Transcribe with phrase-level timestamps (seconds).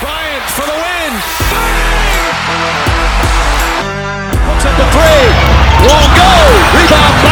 [0.00, 1.12] Bryant for the win.
[4.78, 5.26] The three.
[5.88, 6.30] Won't go.
[6.78, 7.27] Rebound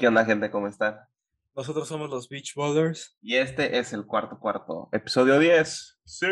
[0.00, 0.50] ¿qué onda, gente?
[0.50, 0.98] ¿Cómo están?
[1.54, 3.18] Nosotros somos los Beach Ballers.
[3.20, 6.00] Y este es el cuarto cuarto, episodio 10.
[6.04, 6.26] Sí,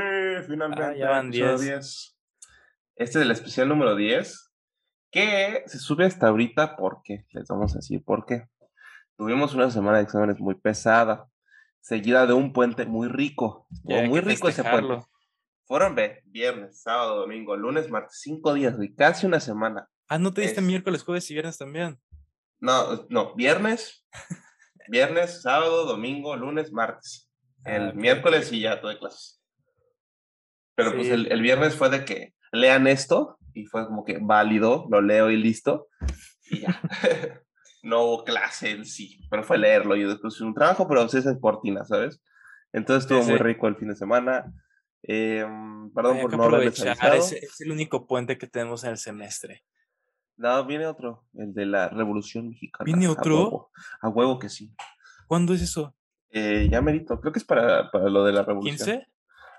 [0.46, 0.84] finalmente.
[0.84, 2.18] Ah, ya van episodio 10.
[2.96, 4.52] Este es el especial número 10,
[5.10, 8.48] que se sube hasta ahorita porque, les vamos a decir por qué.
[9.16, 11.28] Tuvimos una semana de exámenes muy pesada,
[11.80, 13.66] seguida de un puente muy rico.
[13.88, 14.88] Hay muy rico ese festejarlo.
[14.88, 15.06] puente.
[15.66, 19.88] Fueron ve, viernes, sábado, domingo, lunes, martes, cinco días, güey, casi una semana.
[20.08, 21.98] Ah, ¿no te diste Es- miércoles, jueves y viernes también?
[22.60, 24.06] No, no, viernes,
[24.88, 27.30] viernes, sábado, domingo, lunes, martes.
[27.64, 29.42] El Ah, ok, miércoles y ya tuve clases.
[30.74, 34.86] Pero pues el, el viernes fue de que lean esto y fue como que válido,
[34.90, 35.88] lo leo y listo.
[36.50, 36.80] Y ya.
[37.82, 41.18] no hubo clase en sí, pero fue leerlo y después hice un trabajo, pero sí
[41.18, 42.22] es en cortina, ¿sabes?
[42.72, 44.52] Entonces estuvo Sí, muy rico el fin de semana.
[45.02, 47.14] Em, perdón Hay por no haberles avisado.
[47.14, 49.64] es, es el único puente que tenemos en el semestre.
[50.38, 52.84] No, viene otro, el de la Revolución Mexicana.
[52.84, 53.34] ¿Viene a otro?
[53.36, 54.72] huevo, A huevo que sí.
[55.26, 55.94] ¿Cuándo es eso?
[56.30, 58.76] Eh, ya merito, creo que es para, para lo de la revolución.
[58.88, 59.06] ¿15?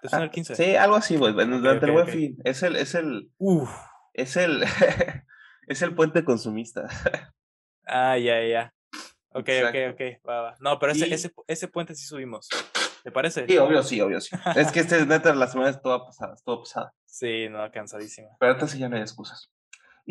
[0.02, 0.56] ¿Te suena Ah, el 15?
[0.56, 1.34] Sí, algo así, güey.
[1.34, 2.12] Durante Ok, el ok, buen ok.
[2.12, 2.38] fin.
[2.46, 3.70] Es el, es el, Uf.
[4.14, 4.64] es el,
[5.68, 6.88] es el puente consumista.
[7.92, 8.74] Ah, ya, ya.
[9.32, 9.80] Ok, ok, Exacto.
[9.92, 10.30] ok.
[10.30, 10.56] Va, va.
[10.60, 12.48] No, pero ese, Y- ese, ese puente sí subimos.
[13.04, 13.48] ¿Te parece?
[13.48, 14.36] Sí, obvio, sí, obvio, sí.
[14.56, 16.94] es que este neta la semana estuvo pasada, estuvo pasada.
[17.06, 18.28] Sí, no, cansadísima.
[18.40, 19.52] Pero sí ya no hay excusas.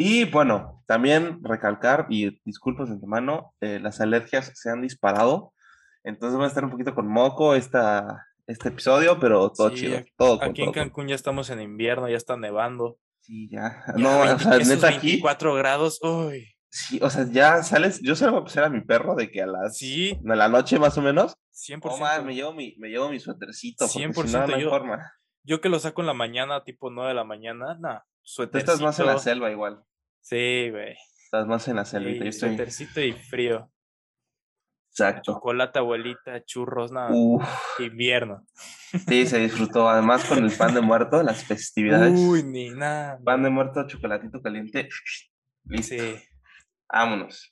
[0.00, 5.52] Y bueno, también recalcar, y disculpas de antemano, eh, las alergias se han disparado.
[6.04, 9.98] Entonces va a estar un poquito con moco esta, este episodio, pero todo Sí, chido.
[9.98, 10.72] aquí- Todo Aquí en todo.
[10.72, 12.96] Cancún ya estamos en invierno, ya está nevando.
[13.22, 13.82] Sí, ya.
[13.88, 15.06] Ya, No, o 20 sea, esos neta aquí.
[15.08, 16.46] 24 grados, uy.
[16.70, 18.00] Sí, o sea, ya sales.
[18.00, 19.76] Yo salgo a pasear a mi perro de que a las.
[19.78, 20.16] Sí.
[20.22, 21.34] De la noche más o menos.
[21.50, 21.80] 100%.
[21.96, 23.86] Oh, man, me llevo mi, me llevo mi suétercito.
[23.86, 24.70] porque si no, 100% no yo.
[24.70, 25.12] forma.
[25.42, 27.98] Yo que lo saco en la mañana, tipo 9 de la mañana, nah,
[28.36, 29.82] Tú estás más en la selva igual.
[30.20, 30.96] Sí, güey.
[31.24, 32.10] Estás más en la selva.
[32.10, 32.48] Sí, yo estoy.
[32.50, 33.70] suétercito y frío.
[34.90, 35.34] Exacto.
[35.34, 37.10] Chocolate, abuelita, churros, nada.
[37.12, 37.44] Uf,
[37.78, 38.44] Invierno.
[39.06, 39.88] sí, se disfrutó.
[39.88, 42.12] Además, con el pan de muerto, las festividades.
[42.18, 43.18] Uy, ni nada.
[43.24, 44.88] Pan de muerto, chocolatito caliente.
[45.64, 45.94] Listo.
[45.94, 46.16] Sí,
[46.92, 47.48] Vámonos.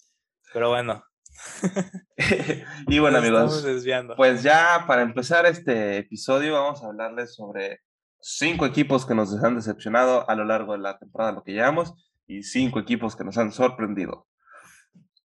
[0.53, 1.05] pero bueno.
[2.89, 3.63] y bueno, nos Estamos amigos.
[3.63, 4.17] desviando.
[4.17, 7.83] Pues ya para empezar este episodio vamos a hablarles sobre
[8.29, 11.95] cinco equipos que nos han decepcionado a lo largo de la temporada, lo que llevamos,
[12.27, 14.27] y cinco equipos que nos han sorprendido.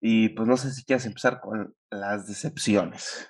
[0.02, 3.26] Y pues no sé si quieres empezar con las decepciones.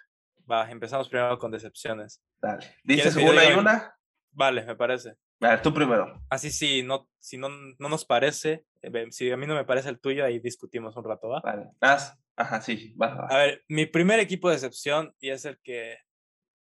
[0.50, 2.20] Va, empezamos primero con decepciones.
[2.42, 2.66] Dale.
[2.84, 3.94] ¿Quieres ¿Dices una y una?
[4.32, 5.10] Vale, me parece.
[5.41, 6.20] A ver, tú primero.
[6.28, 9.88] Así sí, no, si no, no nos parece, eh, si a mí no me parece
[9.88, 11.41] el tuyo, ahí discutimos un rato, ¿va?
[11.42, 11.70] Vale.
[11.80, 12.19] Haz.
[12.34, 13.26] Ajá, sí, va, va.
[13.28, 15.97] A ver, mi primer equipo de excepción, y es el que,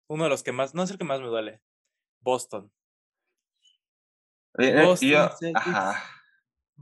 [0.06, 1.60] uno de los que más, no es el que más me duele,
[2.20, 2.70] Boston.
[4.58, 5.66] Eh, Boston yo- Celtics.
[5.66, 6.02] ajá,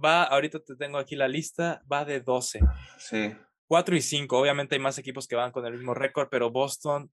[0.02, 2.60] Va, ahorita te tengo aquí la lista, va de 12.
[2.98, 3.34] sí.
[3.66, 7.12] 4 y 5, obviamente hay más equipos que van con el mismo récord, pero Boston,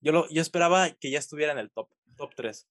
[0.00, 2.68] yo, lo, yo esperaba que ya estuviera en el top, top 3.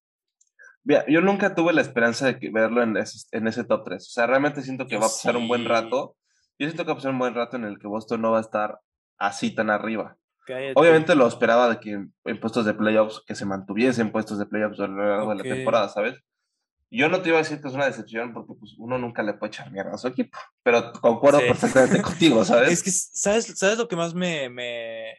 [0.85, 4.03] Mira, yo nunca tuve la esperanza de que verlo en ese, en ese top 3.
[4.07, 6.15] O sea, realmente siento que Yo va a pasar un buen rato.
[6.57, 8.37] Yo siento que va a pasar un buen rato en el que Boston no va
[8.37, 8.79] a estar
[9.17, 10.15] así tan arriba.
[10.45, 10.73] Cállate.
[10.79, 14.45] Obviamente lo esperaba de que en, en puestos de playoffs, que se mantuviesen puestos de
[14.45, 16.15] playoffs a lo largo de la temporada, ¿sabes?
[16.91, 19.33] Yo no te iba a decir que es una decepción porque pues, uno nunca le
[19.33, 21.47] puede echar mierda a su equipo, pero concuerdo Sí.
[21.47, 22.71] perfectamente contigo, ¿sabes?
[22.71, 25.11] Es que, ¿sabes, ¿sabes lo que más me, me,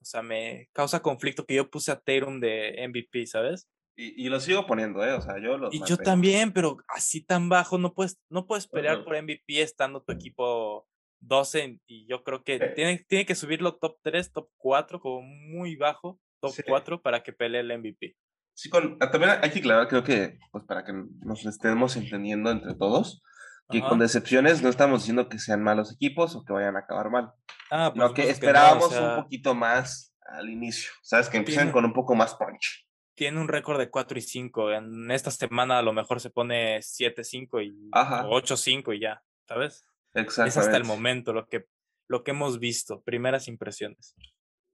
[0.00, 1.44] o sea, me causa conflicto?
[1.44, 3.68] Que yo puse a Tatum de MVP, ¿sabes?
[3.94, 5.12] Y, y lo sigo poniendo, ¿eh?
[5.12, 8.66] O sea, yo lo Y yo también, pero así tan bajo, no puedes, no puedes
[8.66, 10.88] pelear por MVP estando tu equipo
[11.20, 12.64] 12 y yo creo que Sí.
[12.74, 16.62] tiene, tiene que subirlo top 3, top 4, como muy bajo, top Sí.
[16.66, 18.16] 4 para que pelee el MVP.
[18.54, 22.50] Sí, con, ah, también hay que aclarar, creo que, pues para que nos estemos entendiendo
[22.50, 23.22] entre todos,
[23.70, 23.88] que Ajá.
[23.88, 27.32] con decepciones no estamos diciendo que sean malos equipos o que vayan a acabar mal.
[27.70, 31.28] Ah, Lo que no, esperábamos o sea, un poquito más al inicio, ¿sabes?
[31.28, 32.86] Que Tiene- con un poco más punch.
[33.14, 34.72] Tiene un récord de 4 y 5.
[34.72, 38.26] En esta semana a lo mejor se pone 7-5 y Ajá.
[38.26, 39.86] o 8-5 y ya, ¿sabes?
[40.14, 41.66] Es hasta el momento lo que,
[42.08, 44.14] lo que hemos visto, primeras impresiones,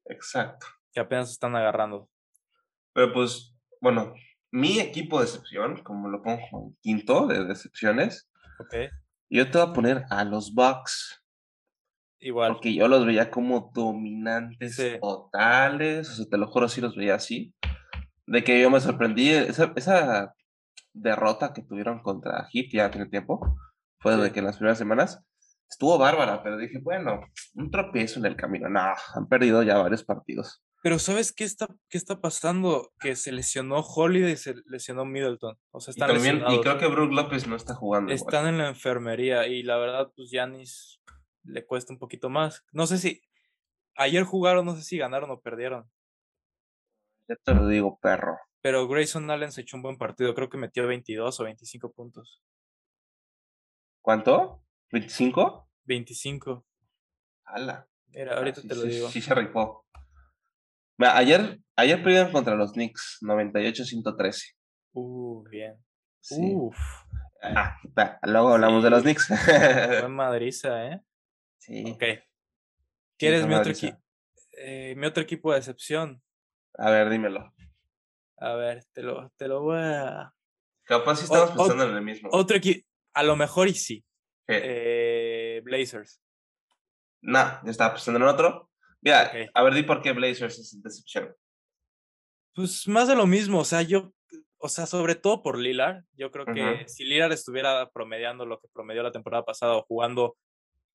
[0.06, 0.66] Exacto.
[0.92, 2.08] que apenas están agarrando.
[2.92, 4.14] Pero pues, bueno,
[4.50, 8.30] mi equipo de excepción, como lo pongo como quinto de decepciones,
[8.60, 8.74] Ok,
[9.30, 11.22] yo te voy a poner a los Bucks.
[12.20, 12.52] igual.
[12.54, 14.96] Porque yo los veía como dominantes Sí.
[15.00, 16.10] totales.
[16.10, 17.54] O sea, te lo juro, sí los veía así.
[18.26, 19.30] De que yo me sorprendí.
[19.30, 20.34] Esa, esa
[20.92, 23.56] derrota que tuvieron contra Heat ya tiene tiempo.
[24.00, 25.22] Fue de que en las primeras semanas
[25.70, 27.20] estuvo bárbara, pero dije, bueno,
[27.54, 28.68] un tropiezo en el camino.
[28.68, 28.80] No,
[29.14, 30.62] han perdido ya varios partidos.
[30.82, 32.92] Pero ¿sabes qué está, qué está pasando?
[33.00, 35.58] Que se lesionó Holiday y se lesionó Middleton.
[35.72, 38.12] O sea, Y, están también, y creo que Brook López no está jugando.
[38.12, 38.26] igual.
[38.28, 41.00] Están en la enfermería y la verdad, pues Yanis
[41.42, 42.64] le cuesta un poquito más.
[42.72, 43.22] No sé si
[43.96, 45.90] ayer jugaron, no sé si ganaron o perdieron,
[47.28, 48.38] Ya te lo digo, perro.
[48.60, 50.32] pero Grayson Allen se echó un buen partido.
[50.34, 52.40] Creo que metió 22 o 25 puntos.
[54.00, 54.62] ¿Cuánto?
[54.92, 55.66] ¿25?
[55.84, 56.64] 25.
[57.44, 57.88] ¡Hala!
[58.08, 59.08] Mira, Ah, ahorita sí, te lo sí, digo.
[59.10, 59.84] Sí, se rifó.
[60.98, 64.56] Mira, ayer, ayer perdieron contra los Knicks, 98-113.
[64.92, 65.76] Uh, bien.
[66.20, 66.52] Sí.
[66.54, 66.76] Uf,
[67.40, 67.76] Ah,
[68.22, 69.02] luego hablamos de los.
[69.02, 69.28] Knicks.
[70.00, 71.00] buen madriza, ¿eh?
[71.58, 71.84] sí.
[71.92, 72.02] Ok.
[73.16, 73.72] ¿Quieres mi otro,
[74.58, 76.22] eh, mi otro equipo de excepción?
[76.74, 77.52] A ver, dímelo.
[78.38, 80.32] A ver, te lo, te lo voy a...
[80.84, 82.28] Capaz si estamos pensando en el mismo.
[82.32, 84.04] Otro equipo, a lo mejor y sí.
[84.46, 86.20] Eh, Blazers.
[87.20, 88.67] Nah, yo estaba pensando en otro.
[89.00, 91.34] Mira, a ver, di por qué Blazers es decepción.
[92.54, 94.12] Pues más de lo mismo, o sea, yo,
[94.58, 98.68] o sea, sobre todo por Lillard, yo creo que si Lillard estuviera promediando lo que
[98.72, 100.36] promedió la temporada pasada o jugando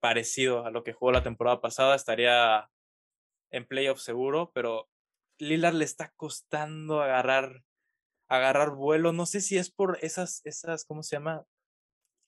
[0.02, 2.70] parecido a lo que jugó la temporada pasada, estaría
[3.52, 4.90] en playoff seguro, pero
[5.40, 7.64] Lillard le está costando agarrar,
[8.28, 11.46] agarrar vuelo, no sé si es por esas, esas, ¿cómo se llama?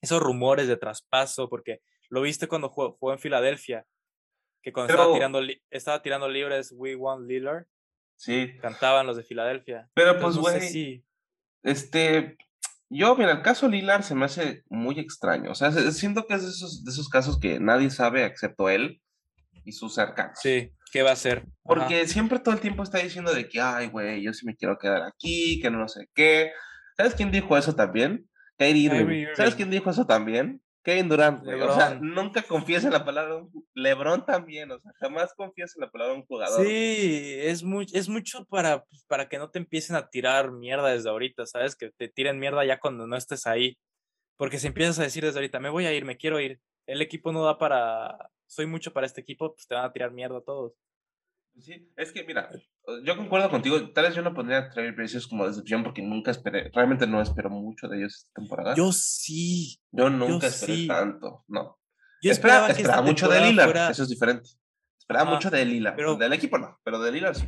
[0.01, 3.85] Esos rumores de traspaso, porque lo viste cuando jugó, jugó en Filadelfia,
[4.65, 7.67] que cuando estaba, tirando, estaba tirando libres We Want Lillard,
[8.17, 8.57] Sí.
[8.59, 9.89] cantaban los de Filadelfia.
[9.93, 11.05] Pero Entonces, pues, no sé güey, si-
[11.61, 12.35] este.
[12.89, 15.51] Yo, mira, el caso Lilar se me hace muy extraño.
[15.51, 18.69] O sea, se- siento que es de esos, de esos casos que nadie sabe excepto
[18.69, 19.01] él
[19.63, 20.37] y sus cercanos.
[20.41, 21.39] Sí, ¿qué va a hacer?
[21.39, 21.47] Ajá.
[21.63, 24.77] Porque siempre todo el tiempo está diciendo de que, ay, güey, yo sí me quiero
[24.79, 26.51] quedar aquí, que no sé qué.
[26.97, 28.27] ¿Sabes quién dijo eso también?
[28.57, 29.27] Kyrie Irving.
[29.35, 30.61] ¿Sabes quién dijo eso también?
[30.85, 31.59] Kevin Durant, güey.
[31.61, 35.33] O sea, nunca confías en la palabra de un ju- LeBron también, o sea, jamás
[35.35, 36.65] confías en la palabra de un jugador.
[36.65, 40.89] Sí, es, muy, es mucho para, pues, para que no te empiecen a tirar mierda
[40.89, 41.75] desde ahorita, ¿sabes?
[41.75, 43.77] Que te tiren mierda ya cuando no estés ahí.
[44.37, 47.01] Porque si empiezas a decir desde ahorita, me voy a ir, me quiero ir, el
[47.01, 50.39] equipo no da para, soy mucho para este equipo, pues te van a tirar mierda
[50.39, 50.73] a todos.
[51.57, 52.49] Sí, es que mira,
[53.03, 56.31] yo concuerdo contigo, tal vez yo no pondría a Trey Bridges como decepción porque nunca
[56.31, 58.75] esperé, realmente no espero mucho de ellos esta temporada.
[58.75, 60.87] Yo sí, Yo nunca esperé sí.
[60.87, 61.79] tanto, no.
[62.21, 64.49] yo esperaba esperaba, que esta mucho de Lillard, fuera- eso es diferente.
[64.99, 67.47] Esperaba mucho de Lillard, pero- del equipo no, pero de Lillard sí.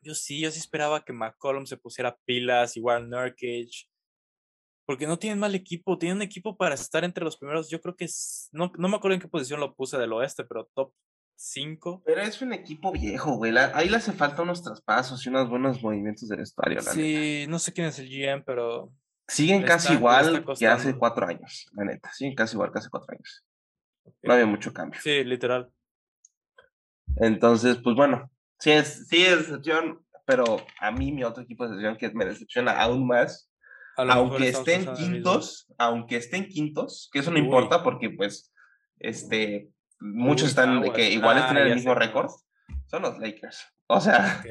[0.00, 3.88] Yo sí, yo sí esperaba que McCollum se pusiera pilas, igual Nurkic.
[4.86, 7.68] Porque no tienen mal equipo, tienen un equipo para estar entre los primeros.
[7.68, 8.48] Yo creo que es.
[8.52, 10.94] No, no me acuerdo en qué posición lo puse del oeste, pero top
[11.40, 12.02] 5.
[12.04, 13.56] Pero es un equipo viejo, güey.
[13.56, 16.92] ahí le hace falta unos traspasos y unos buenos movimientos del vestuario, la neta.
[16.94, 18.92] Sí, no sé quién es el GM, pero.
[19.28, 22.10] Siguen casi está- igual que hace cuatro años, la neta.
[22.12, 23.44] Siguen casi igual que hace cuatro años.
[24.22, 24.98] No había mucho cambio.
[25.02, 25.70] Sí, literal.
[27.16, 30.44] Entonces, pues bueno, sí es, sí es decepción, pero
[30.80, 33.50] a mí mi otro equipo de decepción que me decepciona aún más,
[33.96, 37.44] aunque estén quintos, aunque estén quintos, que eso no Uy.
[37.44, 38.52] importa porque pues,
[38.98, 42.30] este, muchos Uy, están de que iguales Ah, tienen el mismo récord,
[42.86, 43.66] son los Lakers.
[43.86, 44.42] O sea,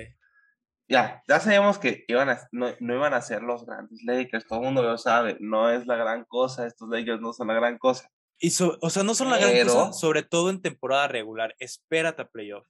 [0.87, 4.59] ya, ya sabíamos que iban a, no, no iban a ser los grandes Lakers, todo
[4.59, 7.77] el mundo lo sabe, no es la gran cosa, estos Lakers no son la gran
[7.77, 8.09] cosa.
[8.39, 11.55] Y so- o sea, no son la gran cosa, sobre todo en temporada regular.
[11.59, 12.67] Espérate a playoff.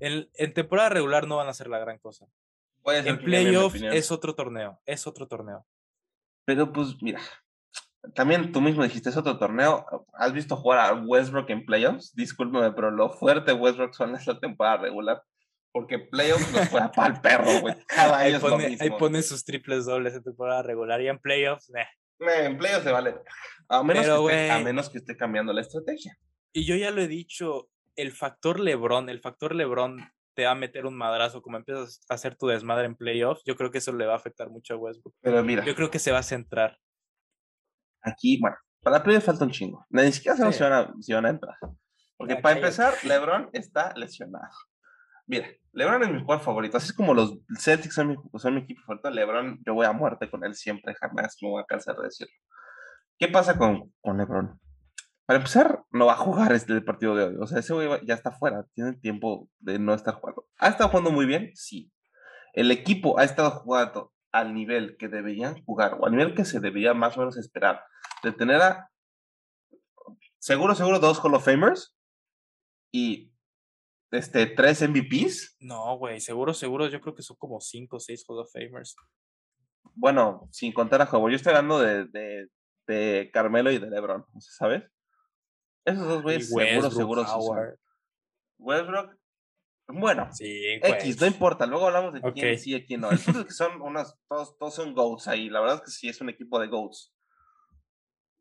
[0.00, 2.26] En, en temporada regular no van a ser la gran cosa.
[2.84, 4.80] En playoff es otro torneo.
[4.86, 5.66] Es otro torneo.
[6.44, 7.20] Pero pues mira,
[8.14, 10.06] también tú mismo dijiste, es otro torneo.
[10.14, 12.14] ¿Has visto jugar a Westbrook en playoffs?
[12.14, 15.22] Discúlpeme, pero lo fuerte Westbrook son esta temporada regular.
[15.72, 17.74] Porque playoffs nos juega para el perro, güey.
[17.86, 21.08] Cada Ahí año es lo pone, ahí pone sus triples dobles en temporada regular y
[21.08, 21.70] en playoffs.
[21.70, 21.82] meh.
[22.20, 23.14] Eh, En playoffs se vale.
[23.68, 26.16] A menos, Pero, que esté, a menos que esté cambiando la estrategia.
[26.52, 29.98] Y yo ya lo he dicho, el factor LeBron, el factor LeBron
[30.34, 33.42] te va a meter un madrazo como empiezas a hacer tu desmadre en playoffs.
[33.44, 35.14] Yo creo que eso le va a afectar mucho a Westbrook.
[35.20, 36.78] Pero mira, Yo creo que se va a centrar.
[38.08, 39.86] Aquí, bueno, para playoffs falta un chingo.
[39.90, 40.64] Ni siquiera sabemos Sí.
[40.64, 41.56] si, van a, si van a entrar.
[42.16, 44.48] Porque para empezar, LeBron está lesionado.
[45.26, 46.76] Mira, LeBron es mi jugador favorito.
[46.78, 49.10] Así es como los Celtics son mi, son mi equipo favorito.
[49.10, 52.32] LeBron, yo voy a muerte con él siempre, jamás me voy a cansar de decirlo.
[53.18, 54.58] ¿Qué pasa con, con LeBron?
[55.26, 57.36] para empezar, no va a jugar este partido de hoy.
[57.38, 58.64] O sea, ese güey ya está fuera.
[58.72, 60.46] Tiene tiempo de no estar jugando.
[60.58, 61.50] ¿Ha estado jugando muy bien?
[61.54, 61.92] Sí.
[62.54, 66.60] El equipo ha estado jugando al nivel que deberían jugar o al nivel que se
[66.60, 67.82] debería más o menos esperar.
[68.22, 68.90] De tener a
[70.38, 71.96] seguro, seguro dos Hall of Famers
[72.92, 73.32] y
[74.10, 75.56] este, tres MVPs.
[75.60, 78.96] No, güey, seguro, seguro, yo creo que son como cinco o seis Hall of Famers.
[79.94, 82.48] Bueno, sin contar a Howard, yo estoy hablando de, de,
[82.86, 84.84] de Carmelo y de LeBron, ¿sabes?
[85.84, 87.22] Esos dos güeyes seguro, seguro.
[87.22, 87.78] Howard.
[88.58, 89.16] Westbrook,
[89.90, 93.10] bueno, sí, X, no importa, luego hablamos de quién sí y quién no.
[93.10, 95.90] El punto es que son unas, todos, todos son GOATs ahí, la verdad es que
[95.90, 97.14] sí es un equipo de GOATs.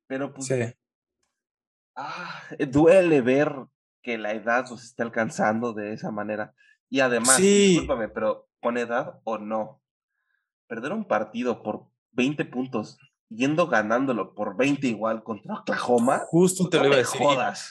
[0.07, 0.47] Pero pues...
[0.47, 0.73] Sí.
[1.95, 3.53] Ah, duele ver
[4.01, 6.53] que la edad los esté alcanzando de esa manera.
[6.89, 9.81] Y además, discúlpame, pero con edad o no,
[10.67, 12.97] perder un partido por 20 puntos
[13.29, 16.19] yendo ganándolo por 20 igual contra Oklahoma.
[16.27, 17.21] Justo te lo iba a decir.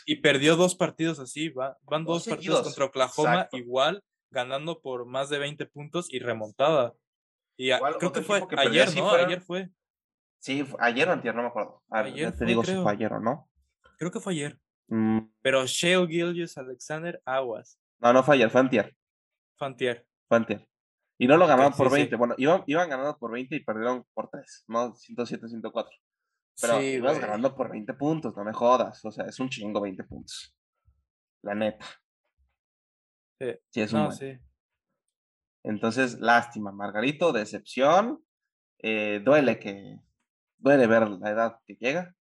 [0.04, 5.28] Y, perdió dos partidos así, va, van dos, partidos contra Oklahoma igual, ganando por más
[5.30, 6.94] de 20 puntos y remontada.
[7.56, 9.10] Y creo que fue ayer, ¿no?
[9.10, 9.70] Ayer fue.
[10.38, 11.82] Sí, ayer o antier, no me acuerdo.
[11.90, 13.48] ayer te digo si fue ayer o no.
[13.98, 14.58] Creo que fue ayer.
[14.88, 15.20] Mm.
[15.42, 17.80] Pero Sheo Gillius Alexander Aguas.
[17.98, 18.96] No, no fue ayer, fue antier.
[19.56, 20.06] Fue antier.
[20.28, 20.68] Fue antier.
[21.18, 22.14] Y no lo ganaron por 20.
[22.16, 24.94] Bueno, iban, iban ganando por 20 y perdieron por 3, ¿no?
[24.94, 25.90] 107, 104.
[26.60, 29.04] Pero sí, ibas ganando por 20 puntos, no me jodas.
[29.04, 30.54] O sea, es un chingo 20 puntos.
[31.42, 31.86] La neta.
[33.38, 34.38] Sí, sí es un no, sí.
[35.62, 38.22] Entonces, lástima, Margarito, decepción.
[38.78, 39.98] Eh, duele que.
[40.58, 42.14] Duele ver la edad que llega.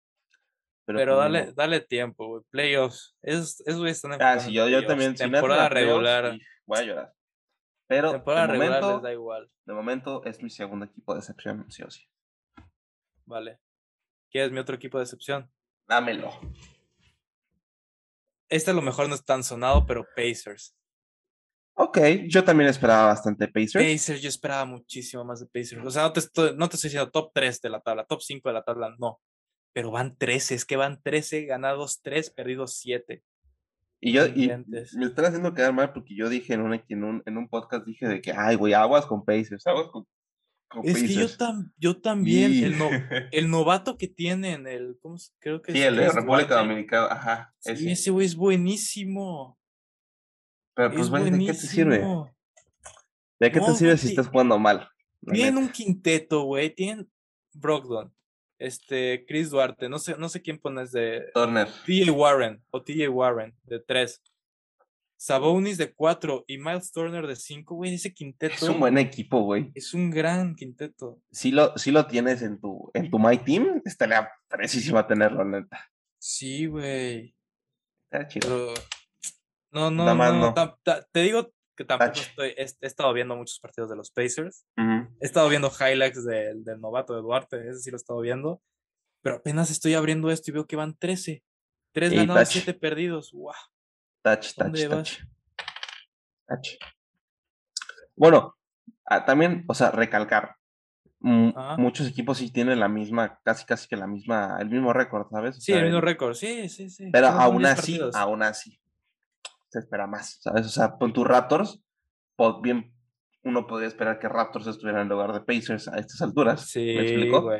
[0.84, 2.42] Pero, pero dale, dale tiempo, güey.
[2.50, 3.16] Playoffs.
[3.22, 5.14] Es, es, están Ah, sí, yo, yo también.
[5.14, 6.38] Temporada regular.
[6.66, 7.14] voy a llorar.
[7.86, 9.50] Pero de momento, da igual.
[9.66, 12.02] de momento es mi segundo equipo de excepción, sí o sí.
[13.26, 13.58] Vale.
[14.30, 15.50] ¿Qué es mi otro equipo de excepción?
[15.86, 16.32] Dámelo.
[18.48, 20.74] Este a lo mejor no es tan sonado, pero Pacers.
[21.74, 21.98] Ok,
[22.28, 23.84] yo también esperaba bastante Pacers.
[23.84, 25.84] Pacers, yo esperaba muchísimo más de Pacers.
[25.84, 28.20] O sea, no te estoy, no te estoy diciendo top 3 de la tabla, top
[28.20, 29.20] 5 de la tabla, no.
[29.72, 33.22] Pero van 13, es que van 13, ganados 3, perdidos 7.
[34.00, 37.22] Y yo, y me están haciendo quedar mal porque yo dije en un, en un,
[37.24, 40.06] en un podcast, dije de que, ay, güey, aguas con Pacers, aguas con,
[40.84, 41.26] es que yo,
[41.76, 42.88] yo también, el, no,
[43.32, 47.54] el, novato que tienen, el, ¿cómo creo que Sí, el de República Dominicana, ajá.
[47.58, 49.58] Sí, ese güey es buenísimo.
[50.74, 52.04] Pero pues, güey, ¿de qué te sirve?
[53.38, 54.88] ¿De qué te sirve si estás jugando mal?
[55.30, 57.08] Tienen un quinteto, güey, tienen
[57.52, 58.12] Brogdon,
[58.58, 61.30] este, Chris Duarte, no sé, no sé quién pones de.
[61.34, 61.68] Turner.
[61.86, 64.22] TJ Warren, o TJ Warren, de 3.
[65.16, 68.54] Sabonis de 4 y Miles Turner de 5, güey, ese quinteto.
[68.54, 69.70] Es un buen equipo, güey.
[69.72, 71.20] Es un gran quinteto.
[71.30, 75.88] Si lo, si lo tienes en tu, en tu My Team, estaría precisísima tenerlo, neta.
[76.18, 77.36] Sí, güey.
[78.10, 78.74] Está chido.
[79.72, 80.54] No, no, no.
[81.12, 84.66] te digo que tampoco estoy, he, estado viendo muchos partidos de los Pacers.
[84.76, 88.62] He estado viendo highlights del, del novato de Duarte, ese sí lo he estado viendo.
[89.22, 91.42] Pero apenas estoy abriendo esto y veo que van 13.
[91.92, 93.32] 3 ganados, 7 perdidos.
[93.32, 93.52] ¡Wow!
[94.22, 95.18] Touch, touch, touch.
[96.48, 96.68] touch.
[98.16, 98.56] Bueno,
[99.06, 100.56] ah, también, o sea, recalcar.
[101.20, 105.62] Muchos equipos sí tienen la misma, casi casi que la misma, el mismo récord, ¿sabes?
[105.62, 107.10] sí, el mismo récord, sí, sí, sí.
[107.12, 108.80] Pero aún así, aún así,
[109.72, 110.66] se espera más, ¿sabes?
[110.66, 111.82] O sea, con tus Raptors,
[112.62, 112.92] bien
[113.44, 116.68] uno podría esperar que Raptors estuviera en lugar de Pacers a estas alturas.
[116.68, 117.50] Sí, ¿Me explico?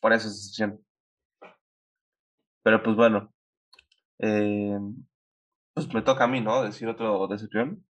[0.00, 0.84] Por esa decisión.
[2.62, 3.32] Pero pues bueno,
[4.18, 4.78] eh,
[5.74, 6.62] pues me toca a mí, ¿no?
[6.62, 7.84] Decir otro decepción.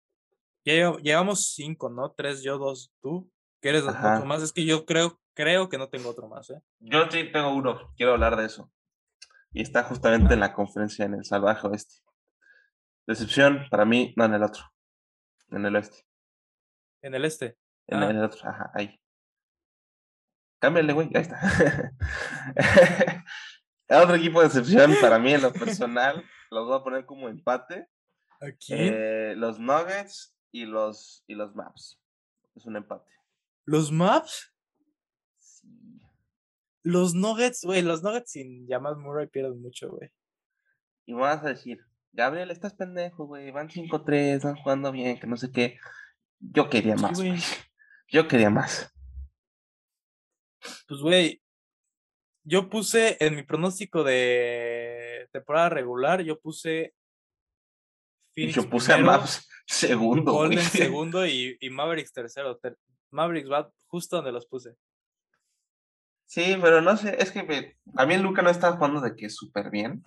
[0.65, 2.13] Ya llevamos cinco, ¿no?
[2.13, 3.31] Tres yo, dos tú.
[3.61, 4.43] ¿Quieres otro más?
[4.43, 6.61] Es que yo creo, creo que no tengo otro más, ¿eh?
[6.81, 8.71] Yo sí tengo uno, quiero hablar de eso.
[9.53, 11.97] Y está justamente en la conferencia en el Salvaje Oeste.
[13.09, 14.65] Decepción para mí, no en el otro.
[15.49, 16.05] En el oeste.
[17.01, 17.57] ¿En el este?
[17.87, 18.27] En el ah.
[18.27, 19.01] otro, ajá, ahí.
[20.61, 21.41] Cámbiale, güey, ahí está.
[23.89, 27.31] el otro equipo de decepción para mí en lo personal, los voy a poner como
[27.31, 27.89] empate.
[28.43, 28.75] Aquí.
[28.75, 31.99] Eh, los Nuggets y los, y los Maps.
[32.57, 33.11] Es un empate.
[33.65, 34.55] ¿Los Maps?
[35.39, 35.99] Sí.
[36.83, 40.13] Los Nuggets, güey, los Nuggets sin Jamal Murray pierden mucho, güey.
[41.07, 41.83] Y me vas a decir,
[42.19, 43.53] Gabriel, estás pendejo, güey.
[43.53, 45.79] Van 5-3, van jugando bien, que no sé qué.
[46.41, 47.39] Yo quería más, güey.
[48.09, 48.93] Yo quería más.
[50.89, 51.41] Pues, güey,
[52.43, 56.95] yo puse en mi pronóstico de temporada regular, yo puse.
[58.35, 60.33] yo puse a Maps segundo.
[60.33, 62.59] Golden segundo y, y, Mavericks tercero.
[63.11, 64.75] Mavericks va justo donde los puse.
[66.27, 69.71] Sí, pero no sé, es que a mí Luca no está jugando de que súper
[69.71, 70.03] bien.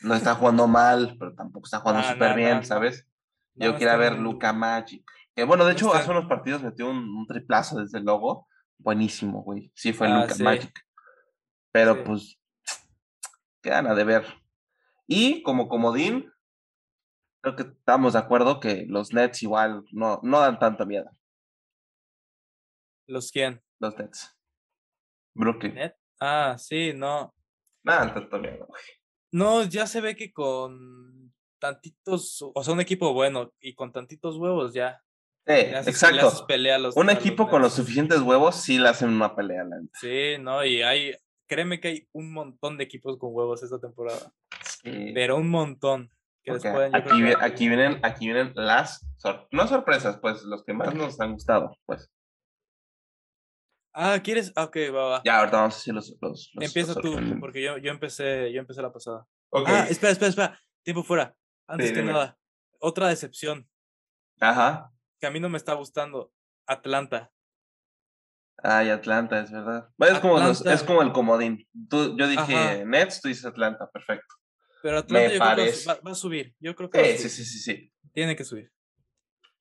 [0.00, 2.62] No está jugando mal, pero tampoco está jugando Ah, súper no, bien, no, no.
[2.62, 3.06] ¿sabes?
[3.54, 5.04] No, Yo quería está ver Luca Magic.
[5.34, 8.04] Que bueno, de No hecho, está- hace unos partidos metió un, un triplazo desde el
[8.04, 8.48] logo.
[8.78, 9.70] Buenísimo, güey.
[9.74, 10.42] Sí, fue Ah, Luca sí.
[10.42, 10.78] Magic.
[11.72, 12.02] Pero Sí.
[12.04, 12.40] pues,
[13.62, 14.24] quedan a deber.
[15.06, 16.30] Y como comodín,
[17.42, 21.10] creo que estamos de acuerdo que los Nets igual no, no dan tanto miedo.
[23.06, 23.62] ¿Los quién?
[23.78, 24.36] Los Nets.
[25.34, 25.74] Brooklyn.
[25.74, 25.94] ¿Net?
[26.20, 27.34] Ah, sí, no.
[27.84, 28.82] No dan tanto miedo, güey.
[29.36, 34.36] No, ya se ve que con tantitos, o sea, un equipo bueno y con tantitos
[34.36, 35.02] huevos ya.
[35.46, 36.46] Sí, haces- exacto.
[36.46, 39.76] pelea los- Un los equipo con los suficientes huevos sí le hacen una pelea, la.
[40.00, 41.12] Sí, no, y hay,
[41.46, 44.32] créeme que hay un montón de equipos con huevos esta temporada,
[44.82, 45.12] Sí.
[45.14, 46.10] pero un montón
[46.42, 50.72] que pueden, Aquí, vi- aquí vienen, aquí vienen las, sor- no sorpresas, pues los que
[50.72, 52.08] más nos han gustado, pues.
[53.98, 54.52] Ah, ¿quieres?
[54.56, 55.22] Ah, ok, va, va.
[55.24, 58.52] Ya, ahorita vamos a decir los, los, los- Empieza los tú, porque yo, yo empecé,
[58.52, 59.26] yo empecé la pasada.
[59.48, 59.64] Ok.
[59.68, 60.60] Ah, espera, espera, espera.
[60.82, 61.34] Tiempo fuera.
[61.66, 62.12] Antes Sí, que dime.
[62.12, 62.38] nada,
[62.78, 63.66] otra decepción
[64.38, 64.92] Ajá.
[65.18, 66.30] que a mí no me está gustando.
[66.66, 67.32] Atlanta.
[68.62, 69.88] Ay, Atlanta, es verdad.
[69.98, 71.66] Es, como los- es como el comodín.
[71.88, 72.84] Tú, yo dije Ajá.
[72.84, 74.34] Nets, tú dices Atlanta, perfecto.
[74.82, 76.54] Pero Atlanta yo creo que va va, a subir.
[76.60, 77.30] Yo creo que va a Sí, subir.
[77.30, 77.92] sí, sí, sí, sí.
[78.12, 78.70] Tiene que subir.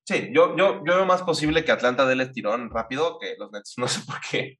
[0.05, 3.51] Sí, yo, yo, yo veo más posible que Atlanta dé el tirón rápido que los
[3.51, 3.73] Nets.
[3.77, 4.59] No sé por qué,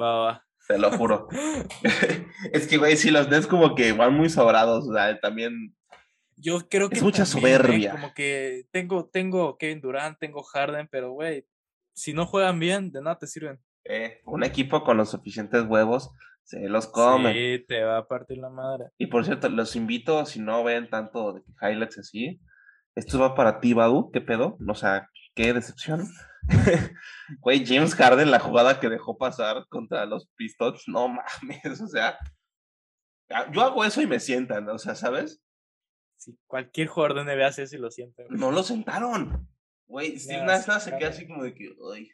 [0.00, 1.26] Va, va, te lo juro.
[2.52, 5.74] es que, güey, sí, los Nets como que van muy sobrados, o sea, también
[6.36, 7.56] Yo creo que Es mucha también, ¿eh?
[7.58, 7.90] soberbia.
[7.92, 11.44] Como que tengo, tengo Kevin Durant, tengo Harden, pero güey,
[11.94, 13.58] si no juegan bien, de nada te sirven.
[13.84, 16.10] eh, un equipo con los suficientes huevos
[16.44, 17.32] se los come.
[17.32, 18.86] Sí, te va a partir la madre.
[18.98, 22.40] Y por cierto, los invito, si no ven tanto de highlights así,
[22.98, 24.58] esto va para ti, Badu, ¿qué pedo?
[24.66, 26.04] O sea, qué decepción.
[27.40, 32.18] Güey, James Harden, la jugada que dejó pasar contra los Pistons, no mames, o sea,
[33.30, 35.42] ah, yo hago eso y me sientan, o sea, ¿sabes?
[36.16, 38.24] Si cualquier jugador de NBA hace eso y lo siente.
[38.24, 38.38] güey.
[38.38, 39.48] No lo sentaron.
[39.86, 42.10] Güey, Steve Nash sí, se queda así como de que, ay.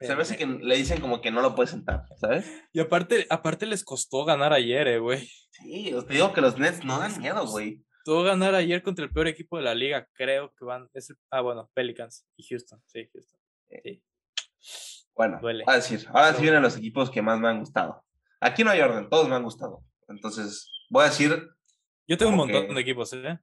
[0.00, 2.50] Se me hace que le dicen como que no lo puede sentar, ¿sabes?
[2.72, 5.30] Y aparte, aparte les costó ganar ayer, eh, güey.
[5.50, 7.85] Sí, os te digo que los Nets no dan miedo, güey.
[8.06, 10.88] Costó ganar ayer contra el peor equipo de la liga, creo que van.
[10.94, 12.80] Es el- ah, bueno, Pelicans y Houston.
[12.86, 13.40] Sí, Houston.
[13.68, 14.00] Sí.
[15.16, 15.64] Bueno, Duele.
[15.66, 18.04] a decir, ahora sí vienen los equipos que más me han gustado.
[18.40, 19.82] Aquí no hay orden, todos me han gustado.
[20.06, 21.48] Entonces, voy a decir,
[22.06, 23.40] Yo tengo un montón que- de equipos, ¿eh?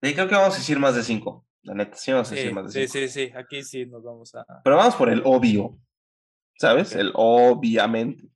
[0.00, 1.46] y creo que vamos a decir más de cinco.
[1.60, 3.12] La neta, sí vamos a decir Sí, más de sí, cinco.
[3.12, 3.32] sí, sí.
[3.36, 4.46] Aquí sí nos vamos a.
[4.64, 5.78] Pero vamos por el obvio,
[6.58, 6.94] ¿sabes?
[6.94, 8.26] El obviamente.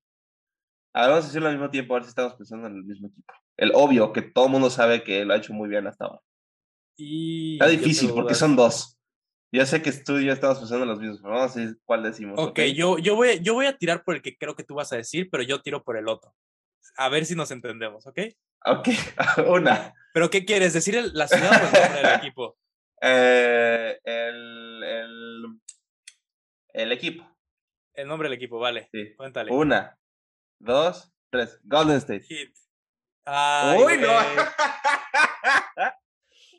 [0.92, 3.09] Ahora vamos a decirlo al mismo tiempo, a ver si estamos pensando en el mismo
[3.09, 3.33] equipo.
[3.61, 6.20] El obvio, que todo el mundo sabe que lo ha hecho muy bien hasta ahora.
[6.96, 8.96] Y Está difícil porque son dos.
[9.53, 11.79] Yo sé que tú y yo estamos pensando en los mismos, pero vamos a decir
[11.85, 12.38] cuál decimos.
[12.38, 14.92] Ok, yo, yo, voy, yo voy a tirar por el que creo que tú vas
[14.92, 16.33] a decir, pero yo tiro por el otro.
[16.96, 18.18] A ver si nos entendemos, ¿ok?
[18.66, 18.88] Ok,
[19.49, 19.92] una.
[20.14, 20.73] ¿Pero qué quieres?
[20.73, 22.59] ¿Decir el- la ciudad o el nombre del equipo?
[23.03, 25.42] Eh, el, el,
[26.75, 27.27] el equipo.
[27.94, 28.88] El nombre del equipo, vale.
[28.92, 29.14] Sí.
[29.16, 29.53] Cuéntale.
[29.53, 29.99] Una,
[30.61, 31.59] dos, tres.
[31.64, 32.23] Golden State.
[32.23, 32.55] Hit.
[33.33, 34.09] Ay, ¡Uy, no!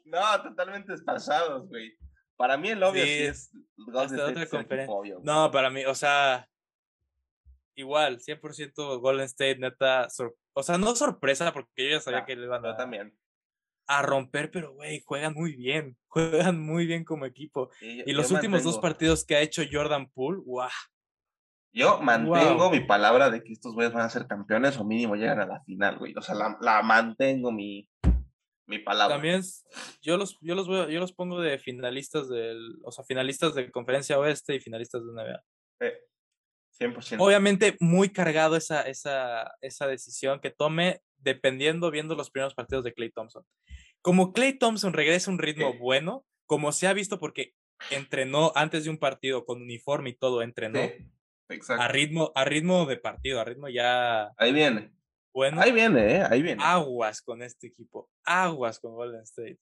[0.06, 1.94] no, totalmente despasados, güey.
[2.38, 4.22] Para mí el obvio sí, Sí, es Golden State.
[4.22, 4.96] otra es el equipo conferencia.
[4.96, 5.26] obvio, güey.
[5.26, 6.48] No, para mí, o sea,
[7.76, 10.08] igual, 100% Golden State, neta,
[10.54, 13.16] o sea, no sorpresa, porque yo ya sabía Ah, que le iban Yo a, también.
[13.88, 17.70] a romper, pero güey, juegan muy bien, juegan muy bien como equipo.
[17.82, 20.70] Y los últimos dos partidos que ha hecho Jordan Poole, guau,
[21.74, 22.72] Yo mantengo Wow.
[22.72, 25.62] mi palabra de que estos güeyes van a ser campeones o mínimo llegan a la
[25.64, 26.14] final, güey.
[26.18, 27.88] O sea, la, la mantengo mi,
[28.66, 29.16] mi palabra.
[29.16, 29.42] también
[30.02, 33.72] yo los, yo los voy yo los pongo de finalistas del, o sea, finalistas de
[33.72, 35.44] Conferencia Oeste y finalistas de NBA.
[35.82, 35.94] Eh,
[36.80, 37.18] 100%.
[37.20, 42.94] Obviamente muy cargado esa, esa, esa decisión que tome dependiendo, viendo los primeros partidos de
[42.94, 43.46] Clay Thompson.
[44.02, 47.54] Como Clay Thompson regresa a un ritmo bueno, como se ha visto porque
[47.92, 51.06] entrenó antes de un partido con uniforme y todo, entrenó Sí,
[51.52, 51.84] exacto.
[51.84, 54.92] a ritmo, a ritmo de partido, a ritmo ya Ahí viene.
[55.34, 55.62] bueno.
[55.62, 56.24] Ahí viene, ¿eh?
[56.30, 56.64] Ahí viene.
[56.64, 59.60] Aguas con este equipo, aguas con Golden State.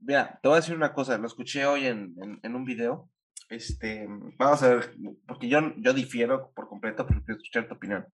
[0.00, 3.10] Mira, te voy a decir una cosa, lo escuché hoy en, en, en un video.
[3.50, 4.06] Este,
[4.38, 4.94] vamos a ver,
[5.26, 8.06] porque yo, yo difiero por completo, pero quiero escuchar tu opinión.